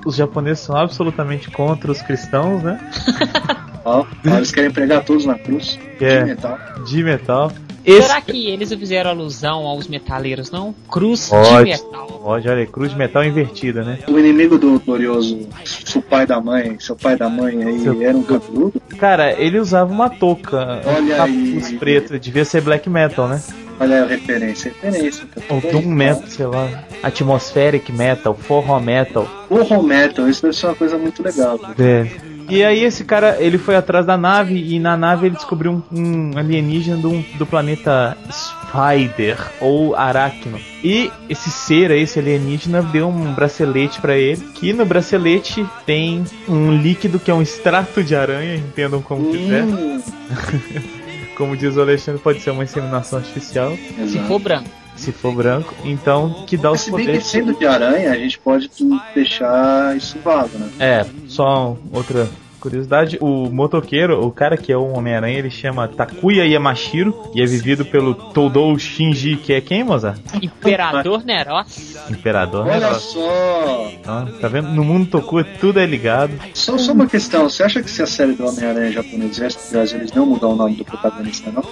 [0.05, 2.79] os japoneses são absolutamente contra os cristãos, né?
[3.85, 4.05] Ó, ó,
[4.37, 5.79] eles querem pregar todos na cruz.
[5.99, 6.19] É.
[6.19, 6.59] De metal.
[6.85, 7.51] De metal.
[7.85, 8.03] Esse...
[8.07, 10.73] Será que eles fizeram alusão aos metaleiros, não?
[10.89, 11.65] Cruz Pode.
[11.65, 12.07] de metal.
[12.23, 13.99] Pode, olha aí, cruz de metal invertida, né?
[14.07, 18.15] O inimigo do glorioso, seu pai da mãe, seu pai da mãe aí, Seu- era
[18.17, 18.81] um cabeludo?
[18.97, 21.77] Cara, ele usava uma touca, um Olha capuz aí.
[21.77, 23.43] preto, devia ser black metal, né?
[23.77, 25.25] Olha aí a referência, referência.
[25.49, 26.85] Ou doom metal, sei lá.
[27.03, 29.27] Atmospheric metal, forró metal.
[29.49, 31.59] Horror metal, isso deve ser uma coisa muito legal.
[31.59, 31.75] cara.
[31.77, 32.07] É.
[32.49, 36.31] E aí esse cara, ele foi atrás da nave e na nave ele descobriu um,
[36.31, 40.59] um alienígena do, do planeta Spider ou Aracno.
[40.83, 46.23] E esse ser aí, esse alienígena, deu um bracelete pra ele, que no bracelete tem
[46.47, 49.63] um líquido que é um extrato de aranha, entendam como quiser.
[49.63, 50.01] Hum,
[51.35, 53.75] Como diz o Alexandre, pode ser uma inseminação artificial,
[54.07, 54.69] Se for branco.
[54.95, 55.73] Se for branco.
[55.83, 57.27] Então, que dá os se bem que poderes.
[57.27, 58.69] sendo de aranha, a gente pode
[59.13, 60.69] deixar isso vago, né?
[60.79, 62.29] É, só outra
[62.63, 67.45] curiosidade, o motoqueiro, o cara que é o Homem-Aranha, ele chama Takuya Yamashiro e é
[67.45, 70.15] vivido pelo Todou Shinji, que é quem, moça?
[70.41, 71.97] Imperador Neros.
[72.09, 72.65] Imperador.
[72.65, 73.91] Olha só!
[74.07, 74.69] Ah, tá vendo?
[74.69, 76.31] No mundo Toku tudo é ligado.
[76.53, 79.71] Só, só uma questão, você acha que se a série do Homem-Aranha japonês viesse pro
[79.71, 81.63] Brasil, eles não mudar o nome do protagonista, não?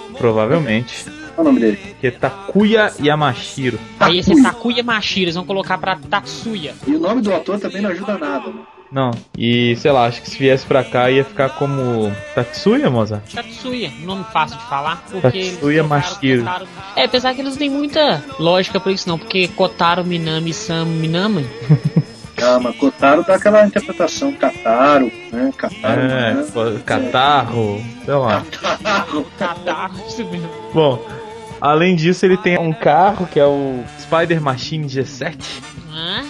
[1.36, 1.80] Qual é o nome dele?
[2.00, 3.80] Que é Takuya Yamashiro.
[4.00, 4.44] Aí esse Takuya.
[4.52, 6.74] Takuya Mashira, eles vão colocar pra Tatsuya.
[6.88, 8.54] E o nome do ator também não ajuda nada, né?
[8.92, 9.12] Não.
[9.38, 13.24] E sei lá, acho que se viesse pra cá ia ficar como Tatsuya, moça?
[13.34, 16.44] Tatsuya, nome fácil de falar, Tatsuya Mashiro.
[16.44, 16.68] Kotaro-
[16.98, 20.86] É, apesar que eles não têm muita lógica pra isso não, porque Kotaro Minami Sam
[20.86, 21.48] Minami.
[22.36, 25.54] Calma, Kotaro dá aquela interpretação Kataro, né?
[25.56, 26.48] Kataro, É, né?
[26.86, 28.44] catarro, sei lá.
[28.52, 29.24] Kataro.
[29.24, 30.50] Kotaro, isso mesmo.
[30.74, 31.06] Bom,
[31.62, 35.36] além disso, ele tem um carro que é o Spider Machine G7.
[35.94, 36.24] Hã?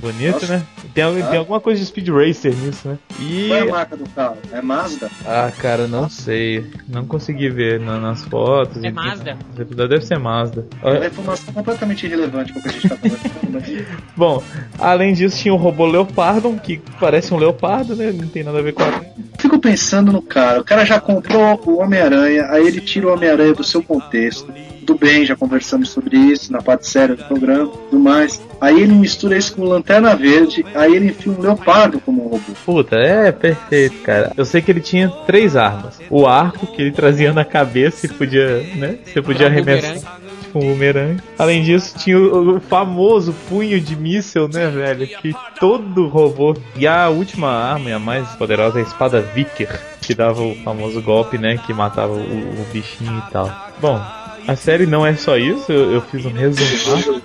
[0.00, 0.56] Bonito, Nossa.
[0.58, 0.62] né?
[0.92, 2.98] Tem, al- tem alguma coisa de Speed Racer nisso, né?
[3.20, 3.46] E.
[3.46, 4.36] Qual é a marca do carro?
[4.50, 5.08] É Mazda?
[5.24, 6.66] Ah, cara, não sei.
[6.88, 8.82] Não consegui ver na- nas fotos.
[8.82, 9.38] É e- Mazda?
[9.56, 10.66] Deve ser Mazda.
[10.82, 13.52] É uma informação completamente irrelevante para o que a gente tá falando.
[13.52, 14.42] mas- Bom,
[14.80, 18.10] além disso, tinha o robô Leopardo, que parece um leopardo, né?
[18.12, 19.02] Não tem nada a ver com a.
[19.38, 20.60] Fico pensando no cara.
[20.60, 24.52] O cara já comprou o Homem-Aranha, aí ele tira o Homem-Aranha do seu contexto.
[24.84, 28.40] Tudo bem, já conversamos sobre isso na parte séria do programa tudo mais.
[28.60, 32.52] Aí ele mistura isso com Lanterna Verde, aí ele enfia um leopardo como robô.
[32.64, 34.32] Puta, é perfeito, cara.
[34.36, 36.00] Eu sei que ele tinha três armas.
[36.10, 38.98] O arco, que ele trazia na cabeça e podia, né?
[39.04, 40.20] Você podia arremessar.
[40.42, 41.22] Tipo um bumerangue.
[41.38, 45.06] Além disso, tinha o, o famoso punho de míssel, né, velho?
[45.06, 46.54] Que todo robô.
[46.76, 49.80] E a última arma, e a mais poderosa, é a espada Vicker.
[50.00, 51.56] Que dava o famoso golpe, né?
[51.56, 53.50] Que matava o, o bichinho e tal.
[53.80, 54.00] Bom,
[54.46, 57.22] a série não é só isso, eu, eu fiz um resumo.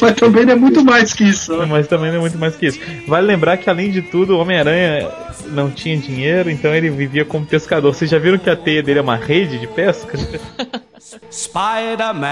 [0.00, 1.54] Mas também não é muito mais que isso.
[1.56, 1.66] né?
[1.66, 2.80] Mas também não é muito mais que isso.
[3.06, 5.10] Vale lembrar que, além de tudo, o Homem-Aranha
[5.48, 7.94] não tinha dinheiro, então ele vivia como pescador.
[7.94, 10.18] Vocês já viram que a teia dele é uma rede de pesca?
[11.30, 12.30] Spider-Man.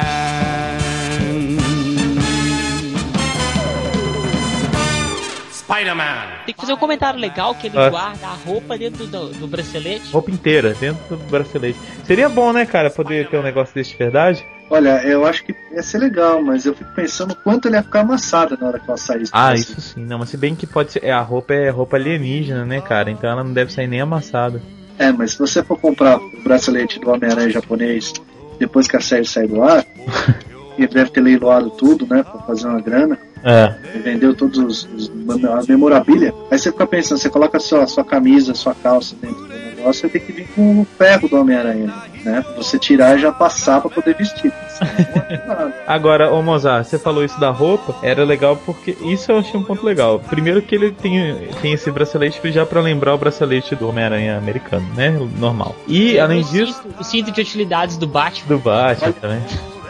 [6.47, 7.91] Tem que fazer um comentário legal que ele Ah.
[7.91, 10.11] guarda a roupa dentro do, do bracelete.
[10.11, 11.79] Roupa inteira, dentro do bracelete.
[12.05, 14.45] Seria bom, né, cara, poder ter um negócio desse de verdade?
[14.71, 18.01] Olha, eu acho que ia ser legal, mas eu fico pensando quanto ele ia ficar
[18.01, 19.63] amassada na hora que ela do Ah, Brasil.
[19.63, 20.05] isso sim.
[20.05, 21.05] Não, mas se bem que pode ser.
[21.05, 23.11] é, A roupa é roupa alienígena, né, cara?
[23.11, 24.61] Então ela não deve sair nem amassada.
[24.99, 28.13] É, mas se você for comprar o bracelete do Homem-Aranha japonês
[28.59, 29.85] depois que a série sair do ar,
[30.77, 33.75] ele deve ter leiloado tudo, né, pra fazer uma grana, É.
[33.99, 35.11] vendeu todos os, os
[35.45, 36.35] a memorabilia.
[36.51, 40.03] Aí você fica pensando, você coloca a sua, sua camisa, sua calça dentro do negócio,
[40.03, 41.93] você tem que vir com o ferro do Homem-Aranha,
[42.25, 44.53] né, pra você tirar e já passar pra poder vestir.
[45.87, 48.97] Agora, ô Mozart, você falou isso da roupa, era legal porque.
[49.01, 50.21] Isso eu achei um ponto legal.
[50.21, 54.87] Primeiro que ele tem, tem esse bracelete já pra lembrar o bracelete do Homem-Aranha americano,
[54.95, 55.11] né?
[55.39, 55.75] Normal.
[55.87, 58.49] E além disso, o cinto de utilidades do Batman.
[58.49, 59.43] do Batman também.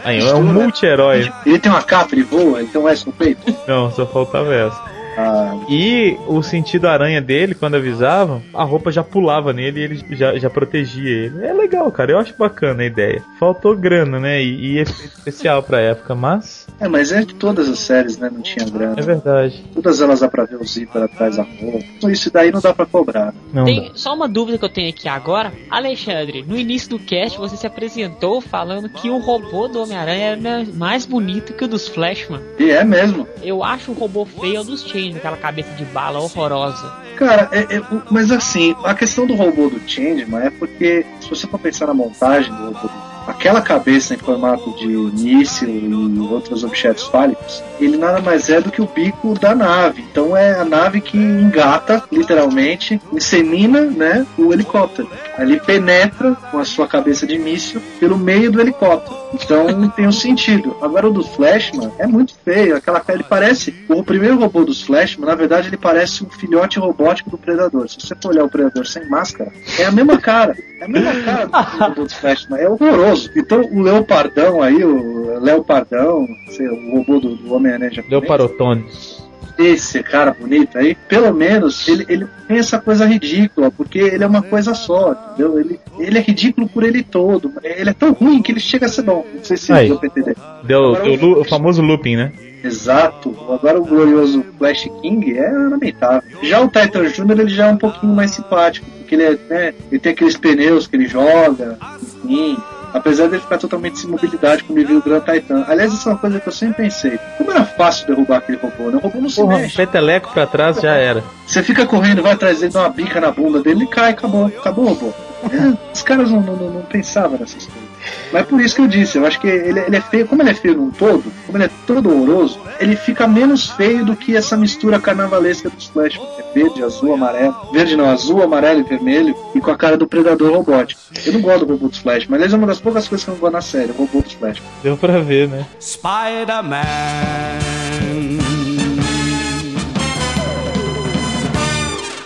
[0.03, 1.31] Aí, é um multi-herói.
[1.45, 3.55] ele tem uma capa, ele voa, ele tem um peito.
[3.67, 4.98] Não, só faltava essa.
[5.17, 10.05] Ah, E o sentido aranha dele, quando avisavam, a roupa já pulava nele e ele
[10.15, 11.45] já, já protegia ele.
[11.45, 12.11] É legal, cara.
[12.11, 13.21] Eu acho bacana a ideia.
[13.39, 14.41] Faltou grana, né?
[14.41, 18.29] E, e efeito especial pra época, mas é, mas é de todas as séries, né,
[18.31, 18.95] não tinha grana.
[18.97, 19.63] é verdade.
[19.73, 21.79] Todas elas dá pra ver o zíper atrás da roupa.
[21.97, 23.33] Então, Isso daí não dá pra cobrar.
[23.53, 23.91] Não Tem dá.
[23.95, 25.51] só uma dúvida que eu tenho aqui agora.
[25.69, 30.65] Alexandre, no início do cast você se apresentou falando que o robô do Homem-Aranha era
[30.73, 32.39] mais bonito que o dos Flashman.
[32.57, 33.27] E é mesmo.
[33.43, 36.91] Eu acho o robô feio dos Change, aquela cabeça de bala horrorosa.
[37.17, 41.47] Cara, é- é- mas assim, a questão do robô do Changeman é porque, se você
[41.47, 46.63] for pensar na montagem do robô, a aquela cabeça em formato de míssil e outros
[46.63, 50.03] objetos fálicos, ele nada mais é do que o bico da nave.
[50.11, 55.09] Então é a nave que engata, literalmente, insemina né, o helicóptero.
[55.37, 59.19] Ali penetra com a sua cabeça de míssil pelo meio do helicóptero.
[59.33, 60.75] Então tem um sentido.
[60.81, 62.75] Agora o do Flashman é muito feio.
[62.75, 63.73] Aquela ele parece.
[63.87, 67.87] O primeiro robô dos Flashman, na verdade, ele parece um filhote robótico do Predador.
[67.89, 70.55] Se você for olhar o Predador sem máscara, é a mesma cara.
[70.79, 72.59] É a mesma cara do robô dos Flashman.
[72.59, 73.18] É horroroso.
[73.35, 79.23] Então o Leopardão aí, o Leopardão, sei, o robô do, do Homem-Aranha japonês, Leoparotones.
[79.57, 84.27] esse cara bonito aí, pelo menos ele, ele tem essa coisa ridícula, porque ele é
[84.27, 85.59] uma coisa só, entendeu?
[85.59, 87.51] Ele, ele é ridículo por ele todo.
[87.63, 89.25] Ele é tão ruim que ele chega a ser bom.
[89.35, 89.87] Não sei se Aí.
[89.89, 90.35] deu pra entender.
[90.63, 92.31] Deu, Agora deu o- o famoso looping, né?
[92.63, 93.33] Exato.
[93.49, 96.23] Agora o glorioso Flash King é lamentável.
[96.43, 97.39] Já o Titan Jr.
[97.39, 100.85] ele já é um pouquinho mais simpático, porque ele, é, né, ele tem aqueles pneus
[100.85, 101.77] que ele joga,
[102.25, 102.57] enfim.
[102.93, 105.65] Apesar dele ficar totalmente sem mobilidade quando ele viu o Grand Titan.
[105.67, 107.19] Aliás, isso é uma coisa que eu sempre pensei.
[107.37, 108.97] Como era fácil derrubar aquele robô, né?
[108.97, 109.75] O robô não se Porra, mexe.
[109.77, 111.23] peteleco pra trás já era.
[111.45, 114.45] Você fica correndo, vai atrás dele, dá uma bica na bunda dele, ele cai, acabou,
[114.47, 115.13] acabou o robô.
[115.51, 117.88] É, os caras não, não- não pensavam nessas coisas.
[118.31, 120.41] Mas é por isso que eu disse, eu acho que ele, ele é feio, como
[120.41, 124.15] ele é feio num todo, como ele é todo horroroso, ele fica menos feio do
[124.15, 127.55] que essa mistura carnavalesca dos Flash, é verde, azul, amarelo.
[127.73, 131.01] Verde não, azul, amarelo e vermelho, e com a cara do predador robótico.
[131.25, 133.31] Eu não gosto do robô dos Flash, mas aliás é uma das poucas coisas que
[133.31, 134.61] eu não gosto na série, o robô dos Flash.
[134.83, 135.65] Deu pra ver, né?
[135.79, 136.85] Spider-Man.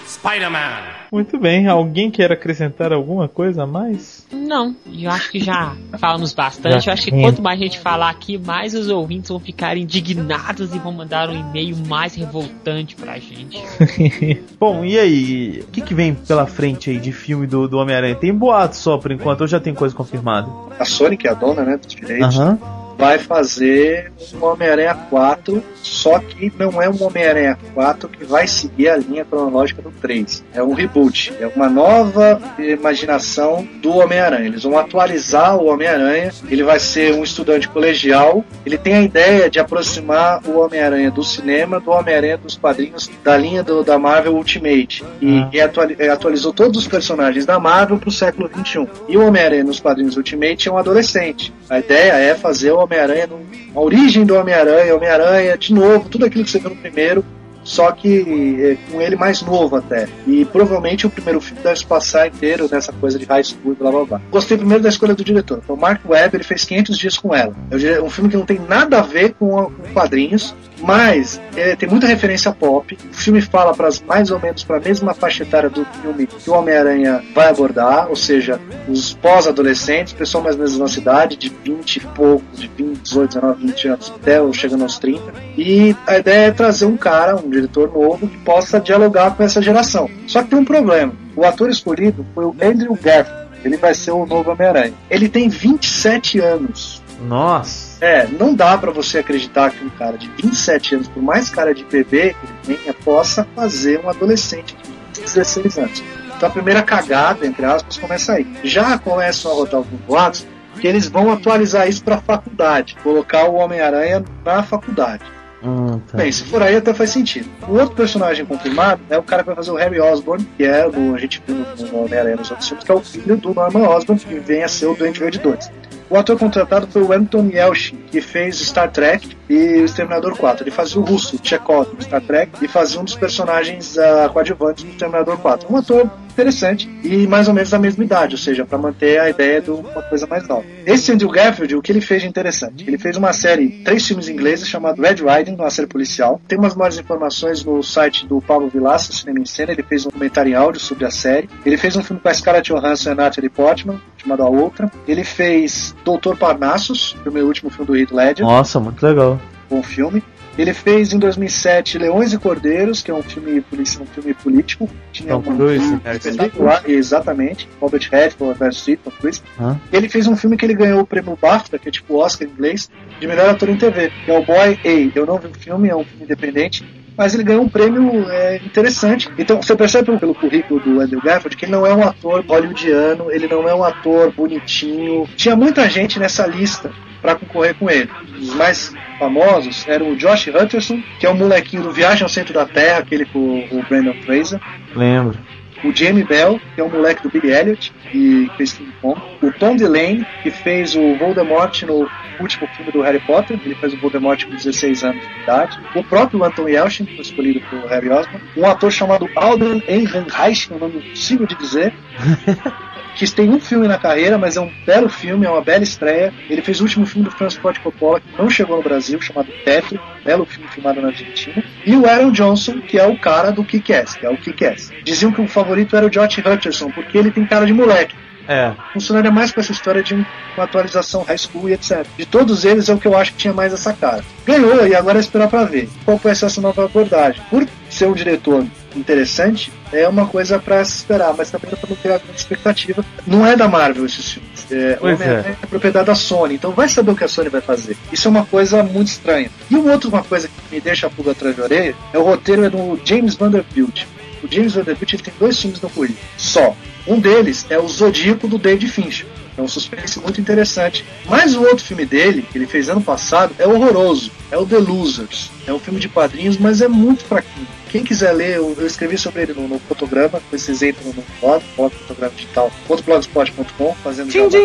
[0.08, 0.93] Spider-Man.
[1.14, 1.68] Muito bem.
[1.68, 4.26] Alguém quer acrescentar alguma coisa a mais?
[4.32, 6.84] Não, eu acho que já falamos bastante.
[6.84, 9.78] Já Eu acho que quanto mais a gente falar aqui, mais os ouvintes vão ficar
[9.78, 13.62] indignados e vão mandar um e-mail mais revoltante pra gente.
[14.60, 15.64] Bom, e aí?
[15.68, 18.16] O que, que vem pela frente aí de filme do, do Homem-Aranha?
[18.16, 20.50] Tem boato só por enquanto, ou já tem coisa confirmada?
[20.80, 22.83] A Sony, que é a dona né, dos direitos, Aham.
[22.98, 28.90] Vai fazer um Homem-Aranha 4, só que não é um Homem-Aranha 4 que vai seguir
[28.90, 30.44] a linha cronológica do 3.
[30.54, 32.40] É um reboot, é uma nova
[32.88, 34.46] imaginação do Homem-Aranha.
[34.46, 39.50] Eles vão atualizar o Homem-Aranha, ele vai ser um estudante colegial, ele tem a ideia
[39.50, 44.36] de aproximar o Homem-Aranha do cinema do Homem-Aranha dos quadrinhos da linha do- da Marvel
[44.36, 45.04] Ultimate.
[45.22, 45.50] E, Ah.
[45.52, 48.88] e atuali- atualizou todos os personagens da Marvel para o século XXI.
[49.08, 51.54] E o Homem-Aranha nos quadrinhos Ultimate é um adolescente.
[51.70, 53.30] A ideia é fazer o Homem-Aranha,
[53.76, 57.24] a origem do Homem-Aranha, Homem-Aranha, de novo, tudo aquilo que você viu no primeiro,
[57.64, 60.08] só que eh, com ele mais novo até.
[60.28, 63.76] E provavelmente o primeiro filme deve se passar inteiro nessa coisa de high school e
[63.76, 64.22] blá blá blá.
[64.30, 65.62] Gostei primeiro da escolha do diretor.
[65.64, 67.56] Então, o Mark Webb ele fez 500 dias com ela.
[67.72, 70.54] É um filme que não tem nada a ver com, a- com quadrinhos,
[70.84, 72.98] mas eh, tem muita referência pop.
[73.10, 76.50] O filme fala para mais ou menos para a mesma faixa etária do filme que
[76.50, 81.38] o Homem-Aranha vai abordar, ou seja, os pós-adolescentes, pessoal mais ou menos da nossa idade,
[81.38, 85.22] de 20 e poucos, de 20, 18, 19, 20 anos, até chegando aos 30.
[85.58, 89.62] E a ideia é trazer um cara, um diretor novo, que possa dialogar com essa
[89.62, 90.10] geração.
[90.28, 91.14] Só que tem um problema.
[91.36, 93.44] O ator escolhido foi o Andrew Garfield.
[93.64, 94.94] Ele vai ser o novo Homem-Aranha.
[95.10, 97.03] Ele tem 27 anos.
[97.24, 98.04] Nossa.
[98.04, 101.74] É, não dá pra você acreditar que um cara de 27 anos, por mais cara
[101.74, 104.76] de bebê que ele tenha, possa fazer um adolescente
[105.14, 106.04] de 16 anos.
[106.36, 108.46] Então a primeira cagada, entre aspas, começa aí.
[108.64, 110.46] Já começam a rodar alguns boatos
[110.80, 115.24] que eles vão atualizar isso pra faculdade, colocar o Homem-Aranha na faculdade.
[115.64, 116.18] Hum, tá.
[116.18, 117.50] Bem, se for aí até faz sentido.
[117.70, 120.90] O outro personagem confirmado é o cara que vai fazer o Harry Osborn, que é
[120.90, 123.54] do, a gente viu no- no Homem-Aranha nos outros filmes, que é o filho do
[123.54, 125.72] Norman Osborn, que vem a ser o Doente Verde 2.
[126.14, 130.64] O ator contratado foi o Anton Yelchin, que fez Star Trek e o Exterminador 4.
[130.64, 134.92] Ele fazia o russo, Chekhov, Star Trek, e fazia um dos personagens uh, coadjuvantes do
[134.92, 135.74] Exterminador 4.
[135.74, 139.30] Um ator interessante e mais ou menos da mesma idade, ou seja, para manter a
[139.30, 140.66] ideia de uma coisa mais nova.
[140.86, 142.84] Esse Andrew Garfield, o que ele fez de interessante?
[142.86, 146.42] Ele fez uma série, três filmes ingleses, chamado Red Riding, uma série policial.
[146.48, 149.72] Tem umas maiores informações no site do Paulo Vilaça, Cinema em Cena.
[149.72, 151.50] Ele fez um comentário em áudio sobre a série.
[151.66, 154.92] Ele fez um filme com a Scarlett Johansson e a Natalie Portman, chamado A Outra.
[155.08, 159.40] Ele fez Doutor Parnassus, o meu último filme do Heath Ledger Nossa, muito legal.
[159.70, 160.24] bom filme.
[160.58, 164.88] Ele fez em 2007 Leões e Cordeiros, que é um filme, um filme político.
[165.12, 167.68] Tinha Tom uma- Cruise, um espetacular, exatamente.
[167.82, 169.42] Robert Redford, Meryl Streep, Tom Cruise.
[169.60, 169.80] Hã?
[169.92, 172.52] Ele fez um filme que ele ganhou o prêmio BAFTA, que é tipo Oscar em
[172.52, 172.90] inglês,
[173.20, 175.18] de melhor ator em TV, que é o Boy A.
[175.18, 176.86] Eu não vi o filme, é um filme independente,
[177.18, 179.30] mas ele ganhou um prêmio é, interessante.
[179.38, 182.44] Então você percebe pelo, pelo currículo do Andrew Garfield que ele não é um ator
[182.46, 185.28] hollywoodiano, ele não é um ator bonitinho.
[185.36, 186.92] Tinha muita gente nessa lista
[187.22, 188.10] para concorrer com ele.
[188.38, 192.54] Os mais famosos eram o Josh Hutcherson, que é o molequinho do Viagem ao Centro
[192.54, 194.60] da Terra, aquele com o Brandon Fraser.
[194.94, 195.40] Lembro.
[195.84, 199.52] o Jamie Bell, que é um moleque do Billy Elliot, e fez King Kong, o
[199.52, 202.10] Tom Delaney, que fez o Voldemort no
[202.40, 206.04] último filme do Harry Potter, ele fez o Voldemort com 16 anos de idade, o
[206.04, 210.78] próprio Anton Yelchin, que foi escolhido por Harry Osborn, um ator chamado Alden Ehrenreich, um
[210.78, 211.94] nome impossível de dizer,
[213.16, 216.34] que tem um filme na carreira, mas é um belo filme, é uma bela estreia.
[216.50, 219.52] Ele fez o último filme do Francis Ford Coppola, que não chegou no Brasil, chamado
[219.64, 221.64] Teto, belo filme filmado na Argentina.
[221.86, 224.92] E o Aaron Johnson, que é o cara do Kick-Ass, que é o Kick-Ass.
[225.04, 228.16] Diziam que o favorito era o Josh Hutcherson, porque ele tem cara de moleque.
[228.48, 228.72] É.
[228.94, 230.26] Funcionaria mais com essa história de um-
[230.56, 232.06] uma atualização high school e etc.
[232.18, 234.24] De todos eles é o que eu acho que tinha mais essa cara.
[234.46, 237.42] Ganhou e agora é esperar pra ver qual vai ser essa nova abordagem.
[237.50, 238.66] Por ser um diretor
[238.96, 243.04] interessante, é uma coisa pra se esperar, mas também dá pra não criar grande expectativa.
[243.26, 244.54] Não é da Marvel esses filmes.
[244.72, 247.98] É, Homem-Aranha é propriedade da Sony, então vai saber o que a Sony vai fazer.
[248.12, 249.50] Isso é uma coisa muito estranha.
[249.70, 252.24] E uma outra uma coisa que me deixa a pulga atrás da orelha é o
[252.24, 254.06] roteiro é do James Vanderbilt.
[254.44, 256.76] O James Vanderbilt ele tem dois filmes no currículo, só.
[257.08, 259.26] Um deles é o Zodíaco do David Fincher.
[259.58, 261.06] É um suspense muito interessante.
[261.26, 264.32] Mas o outro filme dele, que ele fez ano passado, é horroroso.
[264.50, 265.52] É o The Losers.
[265.68, 267.68] É um filme de quadrinhos, mas é muito fraquinho.
[267.90, 271.64] Quem quiser ler, eu, eu escrevi sobre ele no, no fotograma, vocês entram no blog,
[271.76, 274.58] blog fotograma digital, blogspot.com, fazendo jabá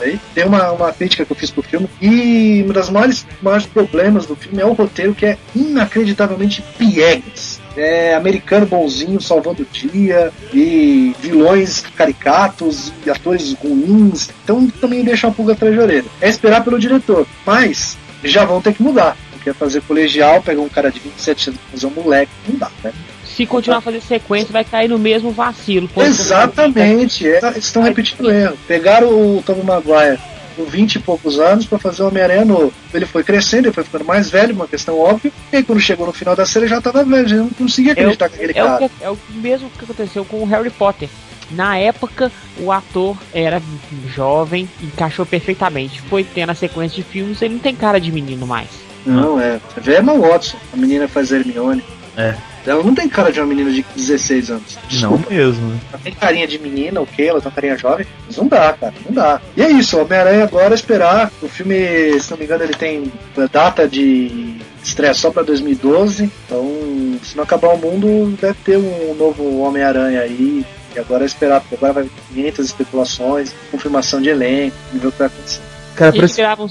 [0.00, 0.20] aí.
[0.34, 1.88] Tem uma, uma crítica que eu fiz pro filme.
[2.00, 7.55] E um dos maiores, maiores problemas do filme é o roteiro, que é inacreditavelmente piegas.
[7.76, 14.30] É americano bonzinho salvando o dia, e vilões caricatos, e atores ruins.
[14.42, 16.04] Então também deixa uma pulga atrás de orelha.
[16.20, 17.26] É esperar pelo diretor.
[17.44, 19.16] Mas já vão ter que mudar.
[19.32, 22.70] Porque é fazer colegial, pegar um cara de 27 anos fazer um moleque, não dá,
[22.82, 22.92] né?
[23.24, 25.90] Se continuar a fazer sequência, vai cair no mesmo vacilo.
[25.98, 28.56] Exatamente, é, eles estão repetindo o erro.
[28.66, 30.18] Pegaram o Tom Maguire
[30.56, 32.72] com 20 e poucos anos para fazer o Homem-Aranha novo.
[32.92, 36.06] Ele foi crescendo, ele foi ficando mais velho, uma questão óbvia, e aí quando chegou
[36.06, 38.66] no final da série já estava velho, já não conseguia acreditar que aquele É o,
[38.66, 38.88] cara.
[38.88, 41.08] que, é o mesmo que aconteceu com o Harry Potter.
[41.50, 43.62] Na época, o ator era
[44.08, 46.00] jovem, encaixou perfeitamente.
[46.02, 48.68] Foi tendo a sequência de filmes, ele não tem cara de menino mais.
[49.04, 49.60] Não, é.
[49.72, 51.84] Você vê a Emma Watson, a menina faz Hermione.
[52.16, 52.34] É.
[52.66, 54.76] Ela não tem cara de uma menina de 16 anos.
[54.76, 55.30] Não Desculpa.
[55.34, 55.80] mesmo, né?
[55.92, 58.94] Ela tem carinha de menina, ok, ela tem uma carinha jovem, mas não dá, cara,
[59.04, 59.40] não dá.
[59.56, 61.30] E é isso, o Homem-Aranha agora é esperar.
[61.42, 63.12] O filme, se não me engano, ele tem
[63.52, 69.14] data de estreia só pra 2012, então se não acabar o mundo, deve ter um
[69.14, 70.64] novo Homem-Aranha aí.
[70.94, 75.08] E agora é esperar, porque agora vai ter 500 especulações, confirmação de elenco, e ver
[75.08, 75.60] o que vai acontecer.
[75.94, 76.68] Cara, Eles esse- gravavam um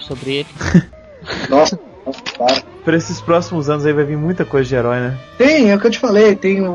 [0.00, 0.48] sobre ele.
[1.48, 1.78] Nossa,
[2.36, 2.62] para.
[2.84, 5.18] pra esses próximos anos aí vai vir muita coisa de herói, né?
[5.36, 6.70] Tem, é o que eu te falei, tem o,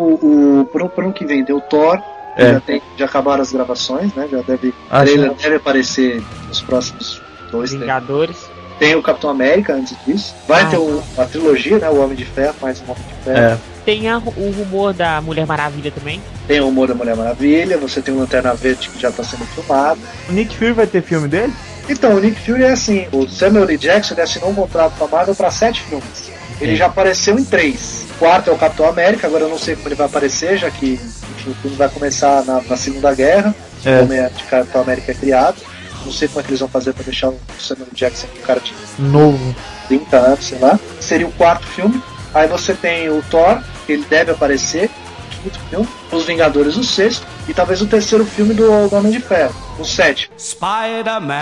[0.62, 1.98] o pro, pro ano que vem, tem o Thor,
[2.36, 2.54] que É.
[2.54, 4.28] já, tem, já acabaram as gravações, né?
[4.32, 5.36] Já deve, Ah, trailer sim.
[5.42, 7.22] deve aparecer nos próximos
[7.52, 8.38] dois, Vingadores.
[8.80, 10.34] Tem o Capitão América antes disso.
[10.48, 10.66] Vai Ah.
[10.66, 11.90] ter o, a trilogia, né?
[11.90, 13.38] O Homem de Ferro, mais um Homem de Ferro.
[13.40, 13.58] É.
[13.86, 16.22] Tem a- o rumor da Mulher Maravilha também.
[16.48, 17.78] Tem o Humor da Mulher Maravilha.
[17.78, 20.00] Você tem o Lanterna Verde que já está sendo filmado.
[20.30, 21.54] O Nick Fury vai ter filme dele?
[21.90, 23.78] Então, o Nick Fury é assim: o Samuel L.
[23.78, 26.32] Jackson assinou um contrato com a Marvel para sete filmes.
[26.62, 28.06] Ele já apareceu em três.
[28.16, 30.70] O quarto é o Capitão América, agora eu não sei como ele vai aparecer, já
[30.72, 33.54] que enfim, o filme vai começar na, na Segunda Guerra.
[33.84, 34.00] É.
[34.00, 35.58] O Homem de Capitão América é criado.
[36.06, 37.96] Não sei como é que eles vão fazer para deixar o Samuel L.
[37.98, 39.56] Jackson um cara de Novo.
[39.88, 40.80] 30 anos, sei lá.
[41.00, 42.02] Seria o quarto filme.
[42.34, 44.90] Aí você tem o Thor, que ele deve aparecer,
[45.44, 45.88] quinto filme.
[46.12, 47.28] Os Vingadores, o sexto.
[47.48, 50.34] E talvez o terceiro filme do, do Homem de Ferro, o sétimo.
[50.38, 51.34] Spider-Man.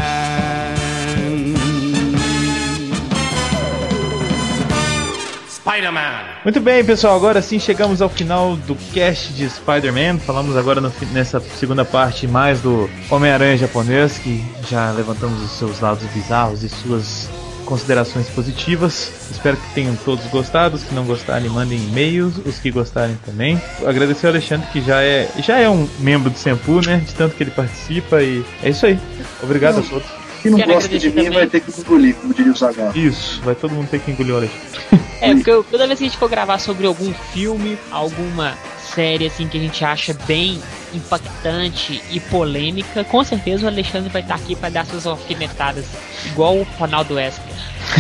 [5.47, 6.31] Spider-Man.
[6.43, 10.17] Muito bem, pessoal, agora sim chegamos ao final do cast de Spider-Man.
[10.17, 15.79] Falamos agora no nessa segunda parte mais do Homem-Aranha japonês, que já levantamos os seus
[15.79, 17.29] lados bizarros e suas
[17.71, 19.09] considerações positivas.
[19.31, 20.75] Espero que tenham todos gostado.
[20.75, 22.33] Os que não gostarem, mandem e-mails.
[22.45, 23.59] Os que gostarem também.
[23.85, 26.97] Agradecer ao Alexandre, que já é, já é um membro do Sempu, né?
[27.07, 28.21] De tanto que ele participa.
[28.21, 28.99] E é isso aí.
[29.41, 30.05] Obrigado a todos.
[30.41, 31.31] Quem não Quero gosta de mim também.
[31.31, 32.91] vai ter que engolir, como diria o Zagal.
[32.93, 34.81] Isso, vai todo mundo ter que engolir o Alexandre.
[35.21, 38.57] É, porque eu- toda vez que a gente for gravar sobre algum filme, alguma
[38.93, 40.59] série assim que a gente acha bem
[40.93, 45.85] impactante e polêmica, com certeza o Alexandre vai estar aqui para dar suas alfinetadas,
[46.25, 47.53] igual o Ronaldo Wesker.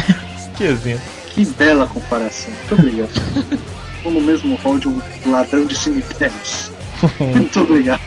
[0.57, 1.01] Que exemplo.
[1.29, 2.53] Que bela comparação.
[2.53, 3.09] Muito obrigado.
[3.97, 6.71] Estou no mesmo rol de um ladrão de cemitérios.
[7.19, 8.01] Muito obrigado.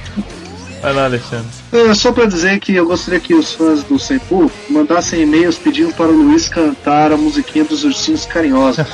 [0.83, 1.49] Vai lá, Alexandre.
[1.73, 5.95] É, só pra dizer que eu gostaria que os fãs do Senpu mandassem e-mails pedindo
[5.95, 8.85] para o Luiz cantar a musiquinha dos ursinhos carinhosos.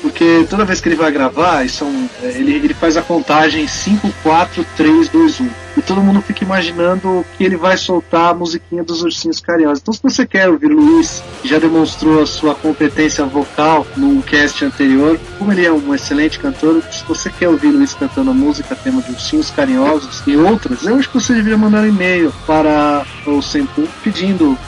[0.00, 4.12] Porque toda vez que ele vai gravar, são, é, ele, ele faz a contagem 5,
[4.22, 5.50] 4, 3, 2, 1.
[5.76, 9.80] E todo mundo fica imaginando que ele vai soltar a musiquinha dos ursinhos carinhosos.
[9.80, 14.64] Então, se você quer ouvir Luiz, que já demonstrou a sua competência vocal num cast
[14.64, 18.74] anterior, como ele é um excelente cantor, se você quer ouvir Luiz cantando a música
[18.74, 23.04] tema de ursinhos carinhosos e outras, eu acho que você deveria mandar um e-mail para
[23.26, 24.58] o Sempu pedindo,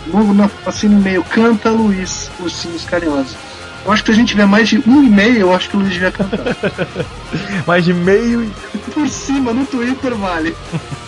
[0.64, 3.51] assim no e-mail, canta Luiz, ursinhos carinhosos.
[3.84, 5.80] Eu acho que se a gente tiver mais de um e-mail, eu acho que o
[5.80, 6.38] Luiz devia cantar.
[7.66, 8.48] Mais de meio.
[8.94, 10.54] Por cima, no Twitter, vale.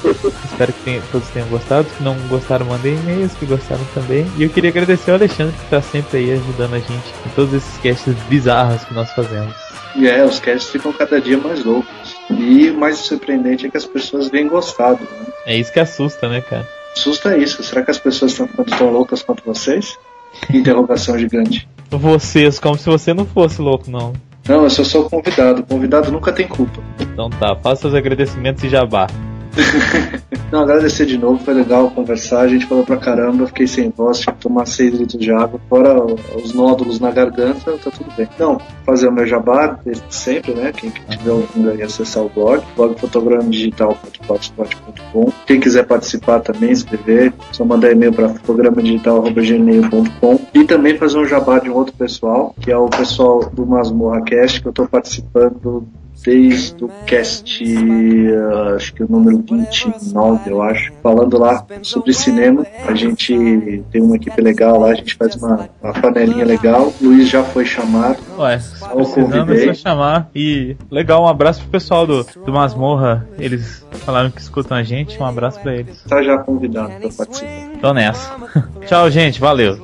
[0.45, 1.87] Espero que tenha- todos tenham gostado.
[1.97, 3.33] Se não gostaram, mandem e-mails.
[3.35, 4.27] Que gostaram também.
[4.37, 7.55] E eu queria agradecer ao Alexandre que tá sempre aí ajudando a gente em todos
[7.55, 9.55] esses casts bizarros que nós fazemos.
[9.95, 12.17] E é, os casts ficam cada dia mais loucos.
[12.31, 14.99] E o mais surpreendente é que as pessoas vêm gostado.
[15.01, 15.27] Né?
[15.47, 16.67] É isso que assusta, né, cara?
[16.97, 17.63] Assusta isso.
[17.63, 19.97] Será que as pessoas estão ficando tão loucas quanto vocês?
[20.53, 21.69] Interrogação gigante.
[21.99, 24.13] Vocês, como se você não fosse louco, não.
[24.49, 25.61] Não, eu sou só o convidado.
[25.63, 26.83] O convidado nunca tem culpa.
[27.01, 29.07] Então tá, faça os agradecimentos e jabá.
[30.53, 32.43] Não, agradecer de novo, foi legal conversar.
[32.43, 35.61] A gente falou pra caramba, fiquei sem voz, tive que tomar 6 litros de água.
[35.69, 35.97] Fora
[36.37, 38.29] os nódulos na garganta, tá tudo bem.
[38.39, 39.77] Não, fazer o meu jabá,
[40.09, 40.71] sempre, né?
[40.73, 45.33] Quem estiver ouvindo aí, acessar o blog, blog fotogramadigital.blogspot.com.
[45.47, 51.59] Quem quiser participar também, escrever, só mandar e-mail para fotogramadigital.gmail.com e também fazer um jabá
[51.59, 55.89] de um outro pessoal, que é o pessoal do Masmorra Cast, que eu tô participando
[56.25, 62.67] desde o cast, uh, acho que o número 29, eu acho, falando lá sobre cinema.
[62.87, 66.93] A gente tem uma equipe legal lá, a gente faz uma, uma panelinha legal.
[67.01, 68.17] O Luiz já foi chamado.
[68.39, 69.67] Ué, Eu precisando é convidei.
[69.67, 70.31] só chamar.
[70.35, 73.29] E legal, um abraço pro pessoal do, do Masmorra.
[73.39, 75.21] Eles falaram que escutam a gente.
[75.21, 76.03] Um abraço pra eles.
[76.09, 77.51] Tá já convidado para participar.
[77.83, 78.35] Tô nessa.
[78.87, 79.39] Tchau, gente.
[79.39, 79.77] Valeu.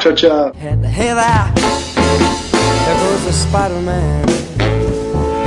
[0.00, 0.52] Tchau, tchau.
[0.60, 4.28] Hey there, there goes the Spider-Man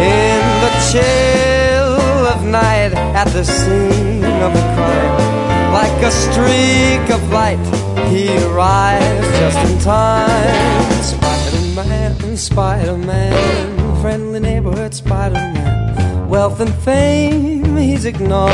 [0.01, 5.73] in the chill of night at the scene of the crime.
[5.73, 7.65] Like a streak of light,
[8.09, 11.01] he arrives just in time.
[11.01, 16.29] Spider-Man, Spider-Man, friendly neighborhood Spider-Man.
[16.29, 18.51] Wealth and fame he's ignored.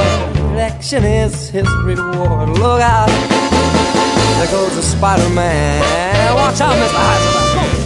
[0.58, 2.50] Action is his reward.
[2.50, 3.10] Look out,
[4.40, 6.36] there goes the Spider-Man.
[6.36, 7.02] Watch out, Mr.
[7.08, 7.77] Heisenberg.